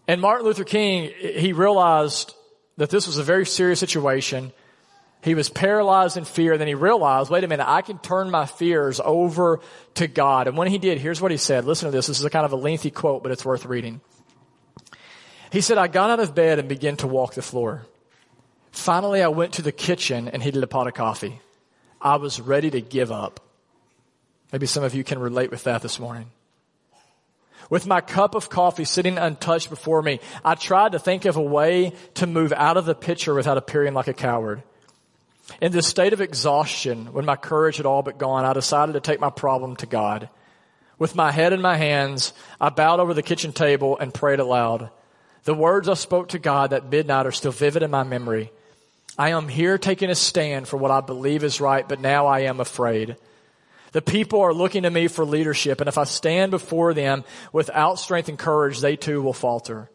And 0.08 0.22
Martin 0.22 0.46
Luther 0.46 0.64
King, 0.64 1.12
he 1.20 1.52
realized 1.52 2.34
that 2.78 2.90
this 2.90 3.08
was 3.08 3.18
a 3.18 3.24
very 3.24 3.46
serious 3.46 3.80
situation. 3.80 4.54
He 5.22 5.36
was 5.36 5.50
paralyzed 5.50 6.16
in 6.16 6.26
fear. 6.26 6.58
Then 6.58 6.68
he 6.68 6.76
realized, 6.76 7.30
wait 7.30 7.44
a 7.44 7.48
minute, 7.48 7.68
I 7.68 7.82
can 7.82 7.98
turn 7.98 8.30
my 8.30 8.46
fears 8.46 9.02
over 9.04 9.60
to 9.96 10.08
God. 10.08 10.48
And 10.48 10.56
when 10.56 10.68
he 10.68 10.78
did, 10.78 11.00
here's 11.00 11.20
what 11.20 11.32
he 11.32 11.38
said. 11.38 11.66
Listen 11.66 11.88
to 11.88 11.92
this. 11.92 12.08
This 12.08 12.20
is 12.20 12.26
a 12.26 12.30
kind 12.30 12.46
of 12.46 12.54
a 12.54 12.56
lengthy 12.56 12.92
quote, 12.92 13.24
but 13.24 13.32
it's 13.32 13.44
worth 13.44 13.66
reading. 13.66 14.00
He 15.52 15.62
said, 15.62 15.78
I 15.78 15.88
got 15.88 16.10
out 16.10 16.20
of 16.20 16.36
bed 16.36 16.60
and 16.60 16.70
began 16.70 16.98
to 16.98 17.08
walk 17.08 17.34
the 17.34 17.42
floor. 17.42 17.86
Finally, 18.72 19.24
I 19.24 19.30
went 19.30 19.54
to 19.54 19.62
the 19.62 19.72
kitchen 19.72 20.28
and 20.28 20.44
heated 20.44 20.62
a 20.62 20.68
pot 20.68 20.88
of 20.88 20.94
coffee. 20.94 21.42
I 22.00 22.18
was 22.18 22.40
ready 22.40 22.70
to 22.70 22.82
give 22.82 23.12
up. 23.12 23.40
Maybe 24.52 24.68
some 24.68 24.84
of 24.84 24.94
you 24.94 25.04
can 25.04 25.20
relate 25.20 25.50
with 25.50 25.64
that 25.64 25.82
this 25.82 26.00
morning. 26.00 26.28
With 27.70 27.86
my 27.86 28.02
cup 28.02 28.34
of 28.34 28.50
coffee 28.50 28.86
sitting 28.86 29.18
untouched 29.18 29.70
before 29.70 30.02
me, 30.02 30.20
I 30.44 30.56
tried 30.56 30.94
to 30.94 31.00
think 31.00 31.26
of 31.26 31.36
a 31.36 31.42
way 31.42 31.94
to 32.16 32.28
move 32.28 32.54
out 32.54 32.78
of 32.78 32.86
the 32.86 32.96
picture 32.96 33.34
without 33.34 33.58
appearing 33.58 33.94
like 33.94 34.08
a 34.08 34.14
coward. 34.14 34.64
In 35.62 35.72
this 35.72 35.88
state 35.88 36.14
of 36.14 36.22
exhaustion, 36.22 37.14
when 37.14 37.26
my 37.26 37.36
courage 37.36 37.78
had 37.78 37.86
all 37.86 38.04
but 38.04 38.18
gone, 38.18 38.46
I 38.46 38.54
decided 38.54 38.94
to 38.94 39.00
take 39.00 39.20
my 39.20 39.30
problem 39.30 39.76
to 39.78 39.86
God. 39.86 40.30
With 41.00 41.16
my 41.16 41.32
head 41.32 41.54
in 41.54 41.62
my 41.62 41.78
hands, 41.78 42.34
I 42.60 42.70
bowed 42.70 43.00
over 43.00 43.14
the 43.14 43.22
kitchen 43.22 43.54
table 43.54 43.98
and 43.98 44.14
prayed 44.14 44.40
aloud. 44.40 44.90
The 45.44 45.54
words 45.54 45.88
I 45.88 45.94
spoke 45.94 46.30
to 46.30 46.40
God 46.40 46.72
that 46.72 46.90
midnight 46.90 47.28
are 47.28 47.32
still 47.32 47.52
vivid 47.52 47.84
in 47.84 47.92
my 47.92 48.04
memory. 48.04 48.52
I 49.18 49.30
am 49.30 49.48
here 49.48 49.78
taking 49.78 50.10
a 50.10 50.16
stand 50.16 50.68
for 50.68 50.78
what 50.78 50.92
I 50.92 51.02
believe 51.02 51.44
is 51.44 51.62
right, 51.62 51.88
but 51.88 52.02
now 52.02 52.28
I 52.28 52.42
am 52.42 52.60
afraid. 52.60 53.16
The 53.92 54.02
people 54.02 54.42
are 54.42 54.54
looking 54.54 54.84
to 54.84 54.90
me 54.90 55.08
for 55.08 55.26
leadership, 55.26 55.80
and 55.82 55.88
if 55.88 55.98
I 55.98 56.04
stand 56.04 56.52
before 56.52 56.94
them 56.94 57.24
without 57.52 58.00
strength 58.00 58.30
and 58.30 58.38
courage, 58.38 58.80
they 58.80 58.96
too 58.96 59.22
will 59.22 59.34
falter. 59.34 59.90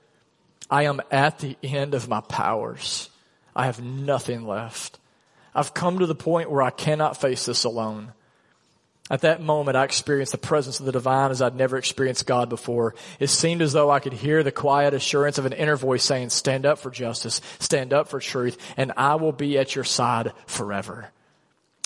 I 0.71 0.85
am 0.85 1.03
at 1.11 1.39
the 1.39 1.57
end 1.63 1.95
of 1.95 2.09
my 2.09 2.21
powers. 2.21 3.11
I 3.55 3.67
have 3.67 3.83
nothing 3.83 4.47
left. 4.47 4.99
I've 5.55 5.75
come 5.75 5.99
to 5.99 6.07
the 6.07 6.15
point 6.15 6.51
where 6.51 6.63
I 6.63 6.71
cannot 6.71 7.21
face 7.21 7.45
this 7.45 7.65
alone. 7.65 8.13
At 9.11 9.21
that 9.23 9.43
moment, 9.43 9.77
I 9.77 9.85
experienced 9.85 10.33
the 10.33 10.39
presence 10.39 10.81
of 10.81 10.87
the 10.87 10.93
divine 10.93 11.31
as 11.31 11.43
I'd 11.43 11.55
never 11.57 11.77
experienced 11.77 12.27
God 12.27 12.49
before. 12.49 12.95
It 13.21 13.27
seemed 13.27 13.61
as 13.61 13.75
though 13.75 13.91
I 13.91 14.01
could 14.01 14.15
hear 14.15 14.43
the 14.43 14.53
quiet 14.53 14.95
assurance 14.95 15.37
of 15.37 15.45
an 15.45 15.53
inner 15.53 15.77
voice 15.77 16.03
saying, 16.03 16.31
stand 16.31 16.65
up 16.65 16.79
for 16.79 16.91
justice, 16.91 17.43
stand 17.59 17.93
up 17.93 18.09
for 18.09 18.21
truth, 18.21 18.57
and 18.79 18.93
I 18.97 19.17
will 19.17 19.33
be 19.33 19.59
at 19.59 19.75
your 19.75 19.85
side 19.85 20.33
forever. 20.47 21.11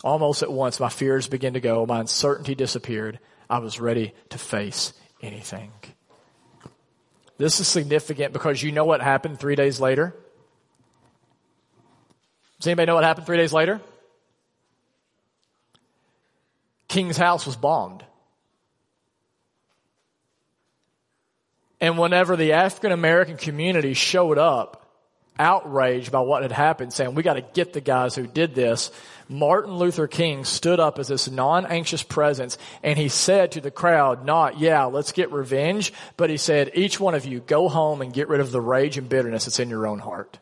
Almost 0.05 0.43
at 0.43 0.53
once, 0.53 0.79
my 0.79 0.89
fears 0.89 1.29
began 1.29 1.55
to 1.55 1.61
go, 1.61 1.87
my 1.87 2.01
uncertainty 2.01 2.55
disappeared. 2.55 3.19
I 3.49 3.59
was 3.59 3.81
ready 3.81 4.13
to 4.31 4.39
face 4.39 4.93
anything. 5.23 5.73
This 7.39 7.61
is 7.61 7.69
significant 7.69 8.33
because 8.33 8.63
you 8.63 8.73
know 8.73 8.85
what 8.85 9.01
happened 9.01 9.39
three 9.39 9.57
days 9.57 9.81
later? 9.81 10.15
Does 12.59 12.67
anybody 12.69 12.87
know 12.87 12.95
what 12.95 13.05
happened 13.05 13.27
three 13.27 13.37
days 13.37 13.53
later? 13.53 13.81
king's 16.97 17.19
house 17.19 17.45
was 17.45 17.57
bombed. 17.57 18.05
And 21.79 21.99
whenever 21.99 22.37
the 22.37 22.55
African 22.55 22.91
American 22.91 23.37
community 23.37 23.93
showed 23.93 24.39
up, 24.39 24.86
outraged 25.39 26.13
by 26.13 26.21
what 26.21 26.43
had 26.43 26.53
happened, 26.53 26.93
saying, 26.93 27.15
we 27.15 27.23
gotta 27.23 27.43
get 27.43 27.73
the 27.73 27.81
guys 27.81 28.15
who 28.15 28.27
did 28.27 28.55
this, 28.55 28.91
Martin 29.29 29.75
Luther 29.75 30.07
King 30.07 30.45
stood 30.45 30.79
up 30.79 30.99
as 30.99 31.09
this 31.09 31.29
non-anxious 31.29 32.03
presence 32.03 32.59
and 32.83 32.99
he 32.99 33.09
said 33.09 33.53
to 33.53 33.61
the 33.61 33.71
crowd, 33.71 34.25
not, 34.25 34.59
yeah, 34.59 34.85
let's 34.85 35.13
get 35.13 35.33
revenge, 35.33 35.93
but 36.17 36.31
he 36.31 36.37
said, 36.37 36.71
each 36.75 37.01
one 37.01 37.15
of 37.15 37.27
you 37.27 37.41
go 37.41 37.69
home 37.69 38.03
and 38.03 38.13
get 38.13 38.29
rid 38.29 38.41
of 38.41 38.53
the 38.53 38.61
rage 38.61 38.99
and 38.99 39.09
bitterness 39.09 39.45
that's 39.45 39.59
in 39.59 39.69
your 39.69 39.87
own 39.87 39.99
heart. 39.99 40.39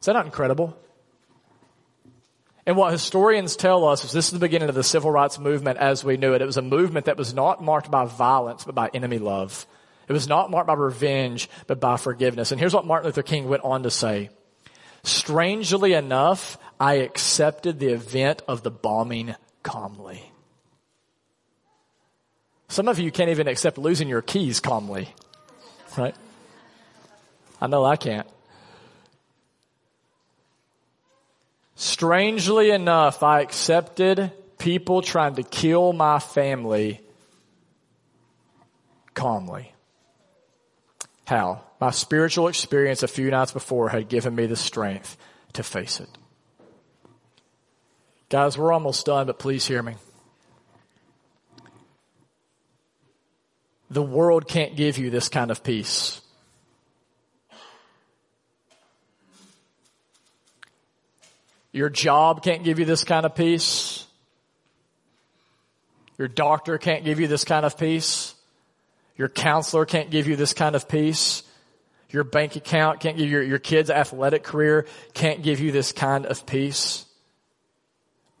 Is 0.00 0.06
that 0.06 0.14
not 0.14 0.26
incredible? 0.26 0.76
And 2.64 2.76
what 2.76 2.92
historians 2.92 3.56
tell 3.56 3.86
us 3.86 4.04
is 4.04 4.12
this 4.12 4.26
is 4.26 4.32
the 4.32 4.38
beginning 4.38 4.68
of 4.68 4.74
the 4.74 4.84
civil 4.84 5.10
rights 5.10 5.38
movement 5.38 5.78
as 5.78 6.04
we 6.04 6.18
knew 6.18 6.34
it. 6.34 6.42
It 6.42 6.46
was 6.46 6.58
a 6.58 6.62
movement 6.62 7.06
that 7.06 7.16
was 7.16 7.32
not 7.32 7.62
marked 7.62 7.90
by 7.90 8.04
violence, 8.04 8.64
but 8.64 8.74
by 8.74 8.90
enemy 8.92 9.18
love. 9.18 9.66
It 10.08 10.12
was 10.12 10.26
not 10.26 10.50
marked 10.50 10.66
by 10.66 10.74
revenge, 10.74 11.50
but 11.66 11.80
by 11.80 11.98
forgiveness. 11.98 12.50
And 12.50 12.58
here's 12.58 12.74
what 12.74 12.86
Martin 12.86 13.06
Luther 13.06 13.22
King 13.22 13.48
went 13.48 13.62
on 13.62 13.82
to 13.82 13.90
say. 13.90 14.30
Strangely 15.02 15.92
enough, 15.92 16.58
I 16.80 16.94
accepted 16.94 17.78
the 17.78 17.92
event 17.92 18.42
of 18.48 18.62
the 18.62 18.70
bombing 18.70 19.34
calmly. 19.62 20.32
Some 22.68 22.88
of 22.88 22.98
you 22.98 23.10
can't 23.10 23.30
even 23.30 23.48
accept 23.48 23.78
losing 23.78 24.08
your 24.08 24.22
keys 24.22 24.60
calmly, 24.60 25.08
right? 25.96 26.14
I 27.60 27.66
know 27.66 27.84
I 27.84 27.96
can't. 27.96 28.28
Strangely 31.74 32.70
enough, 32.70 33.22
I 33.22 33.40
accepted 33.40 34.32
people 34.58 35.00
trying 35.02 35.36
to 35.36 35.42
kill 35.42 35.92
my 35.92 36.18
family 36.18 37.00
calmly. 39.14 39.72
How? 41.28 41.60
My 41.78 41.90
spiritual 41.90 42.48
experience 42.48 43.02
a 43.02 43.06
few 43.06 43.30
nights 43.30 43.52
before 43.52 43.90
had 43.90 44.08
given 44.08 44.34
me 44.34 44.46
the 44.46 44.56
strength 44.56 45.18
to 45.52 45.62
face 45.62 46.00
it. 46.00 46.08
Guys, 48.30 48.56
we're 48.56 48.72
almost 48.72 49.04
done, 49.04 49.26
but 49.26 49.38
please 49.38 49.66
hear 49.66 49.82
me. 49.82 49.96
The 53.90 54.00
world 54.00 54.48
can't 54.48 54.74
give 54.74 54.96
you 54.96 55.10
this 55.10 55.28
kind 55.28 55.50
of 55.50 55.62
peace. 55.62 56.22
Your 61.72 61.90
job 61.90 62.42
can't 62.42 62.64
give 62.64 62.78
you 62.78 62.86
this 62.86 63.04
kind 63.04 63.26
of 63.26 63.34
peace. 63.34 64.06
Your 66.16 66.28
doctor 66.28 66.78
can't 66.78 67.04
give 67.04 67.20
you 67.20 67.26
this 67.26 67.44
kind 67.44 67.66
of 67.66 67.76
peace. 67.76 68.34
Your 69.18 69.28
counselor 69.28 69.84
can't 69.84 70.10
give 70.10 70.28
you 70.28 70.36
this 70.36 70.54
kind 70.54 70.74
of 70.76 70.88
peace. 70.88 71.42
Your 72.10 72.24
bank 72.24 72.56
account 72.56 73.00
can't 73.00 73.18
give 73.18 73.26
you, 73.26 73.32
your, 73.32 73.42
your 73.42 73.58
kid's 73.58 73.90
athletic 73.90 74.44
career 74.44 74.86
can't 75.12 75.42
give 75.42 75.60
you 75.60 75.72
this 75.72 75.92
kind 75.92 76.24
of 76.24 76.46
peace. 76.46 77.04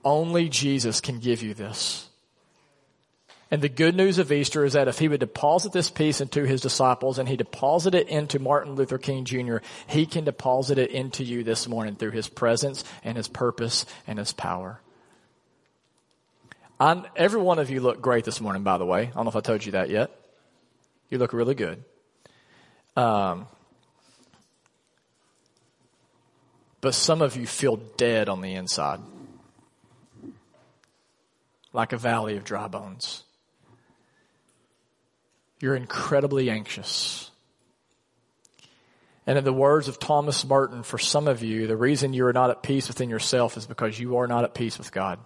Only 0.04 0.48
Jesus 0.48 1.02
can 1.02 1.18
give 1.18 1.42
you 1.42 1.52
this. 1.52 2.08
And 3.50 3.62
the 3.62 3.68
good 3.68 3.96
news 3.96 4.18
of 4.18 4.30
Easter 4.30 4.64
is 4.64 4.74
that 4.74 4.88
if 4.88 4.98
he 4.98 5.08
would 5.08 5.20
deposit 5.20 5.72
this 5.72 5.90
peace 5.90 6.20
into 6.20 6.44
his 6.44 6.60
disciples 6.60 7.18
and 7.18 7.28
he 7.28 7.36
deposit 7.36 7.94
it 7.94 8.08
into 8.08 8.38
Martin 8.38 8.74
Luther 8.74 8.98
King 8.98 9.24
Jr., 9.24 9.58
he 9.86 10.06
can 10.06 10.24
deposit 10.24 10.78
it 10.78 10.90
into 10.90 11.24
you 11.24 11.42
this 11.42 11.66
morning 11.66 11.96
through 11.96 12.10
his 12.10 12.28
presence 12.28 12.84
and 13.02 13.16
his 13.16 13.26
purpose 13.26 13.86
and 14.06 14.18
his 14.18 14.32
power. 14.32 14.80
I'm, 16.78 17.06
every 17.16 17.40
one 17.40 17.58
of 17.58 17.70
you 17.70 17.80
look 17.80 18.00
great 18.00 18.24
this 18.24 18.40
morning, 18.40 18.62
by 18.62 18.78
the 18.78 18.86
way. 18.86 19.00
I 19.00 19.10
don't 19.10 19.24
know 19.24 19.30
if 19.30 19.36
I 19.36 19.40
told 19.40 19.64
you 19.64 19.72
that 19.72 19.88
yet. 19.88 20.10
You 21.10 21.18
look 21.18 21.32
really 21.32 21.54
good. 21.54 21.84
Um, 22.96 23.46
but 26.80 26.94
some 26.94 27.22
of 27.22 27.36
you 27.36 27.46
feel 27.46 27.76
dead 27.76 28.28
on 28.28 28.40
the 28.40 28.54
inside, 28.54 29.00
like 31.72 31.92
a 31.92 31.96
valley 31.96 32.36
of 32.36 32.44
dry 32.44 32.68
bones. 32.68 33.24
You're 35.60 35.76
incredibly 35.76 36.50
anxious. 36.50 37.30
And 39.26 39.36
in 39.36 39.44
the 39.44 39.52
words 39.52 39.88
of 39.88 39.98
Thomas 39.98 40.44
Merton, 40.44 40.82
for 40.82 40.98
some 40.98 41.28
of 41.28 41.42
you, 41.42 41.66
the 41.66 41.76
reason 41.76 42.12
you 42.12 42.24
are 42.26 42.32
not 42.32 42.50
at 42.50 42.62
peace 42.62 42.88
within 42.88 43.10
yourself 43.10 43.56
is 43.56 43.66
because 43.66 43.98
you 43.98 44.16
are 44.16 44.26
not 44.26 44.44
at 44.44 44.54
peace 44.54 44.78
with 44.78 44.90
God. 44.92 45.18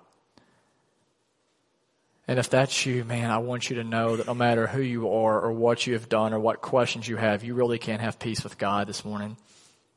And 2.28 2.38
if 2.38 2.48
that's 2.48 2.86
you, 2.86 3.04
man, 3.04 3.30
I 3.30 3.38
want 3.38 3.68
you 3.68 3.76
to 3.76 3.84
know 3.84 4.16
that 4.16 4.26
no 4.28 4.34
matter 4.34 4.66
who 4.66 4.80
you 4.80 5.12
are 5.12 5.40
or 5.40 5.52
what 5.52 5.86
you 5.86 5.94
have 5.94 6.08
done 6.08 6.32
or 6.32 6.38
what 6.38 6.60
questions 6.60 7.08
you 7.08 7.16
have, 7.16 7.42
you 7.42 7.54
really 7.54 7.78
can 7.78 7.98
have 7.98 8.18
peace 8.18 8.44
with 8.44 8.58
God 8.58 8.86
this 8.86 9.04
morning. 9.04 9.36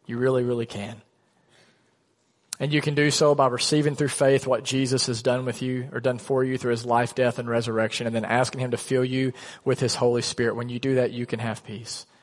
You 0.07 0.17
really, 0.17 0.43
really 0.43 0.65
can. 0.65 1.01
And 2.59 2.73
you 2.73 2.81
can 2.81 2.95
do 2.95 3.11
so 3.11 3.35
by 3.35 3.47
receiving 3.47 3.95
through 3.95 4.07
faith 4.07 4.47
what 4.47 4.63
Jesus 4.63 5.07
has 5.07 5.21
done 5.21 5.45
with 5.45 5.61
you 5.61 5.89
or 5.91 5.99
done 5.99 6.17
for 6.17 6.43
you 6.43 6.57
through 6.57 6.71
his 6.71 6.85
life, 6.85 7.13
death, 7.13 7.37
and 7.37 7.49
resurrection, 7.49 8.07
and 8.07 8.15
then 8.15 8.25
asking 8.25 8.61
him 8.61 8.71
to 8.71 8.77
fill 8.77 9.03
you 9.03 9.33
with 9.65 9.79
his 9.79 9.95
Holy 9.95 10.21
Spirit. 10.21 10.55
When 10.55 10.69
you 10.69 10.79
do 10.79 10.95
that, 10.95 11.11
you 11.11 11.25
can 11.25 11.39
have 11.39 11.65
peace. 11.65 12.05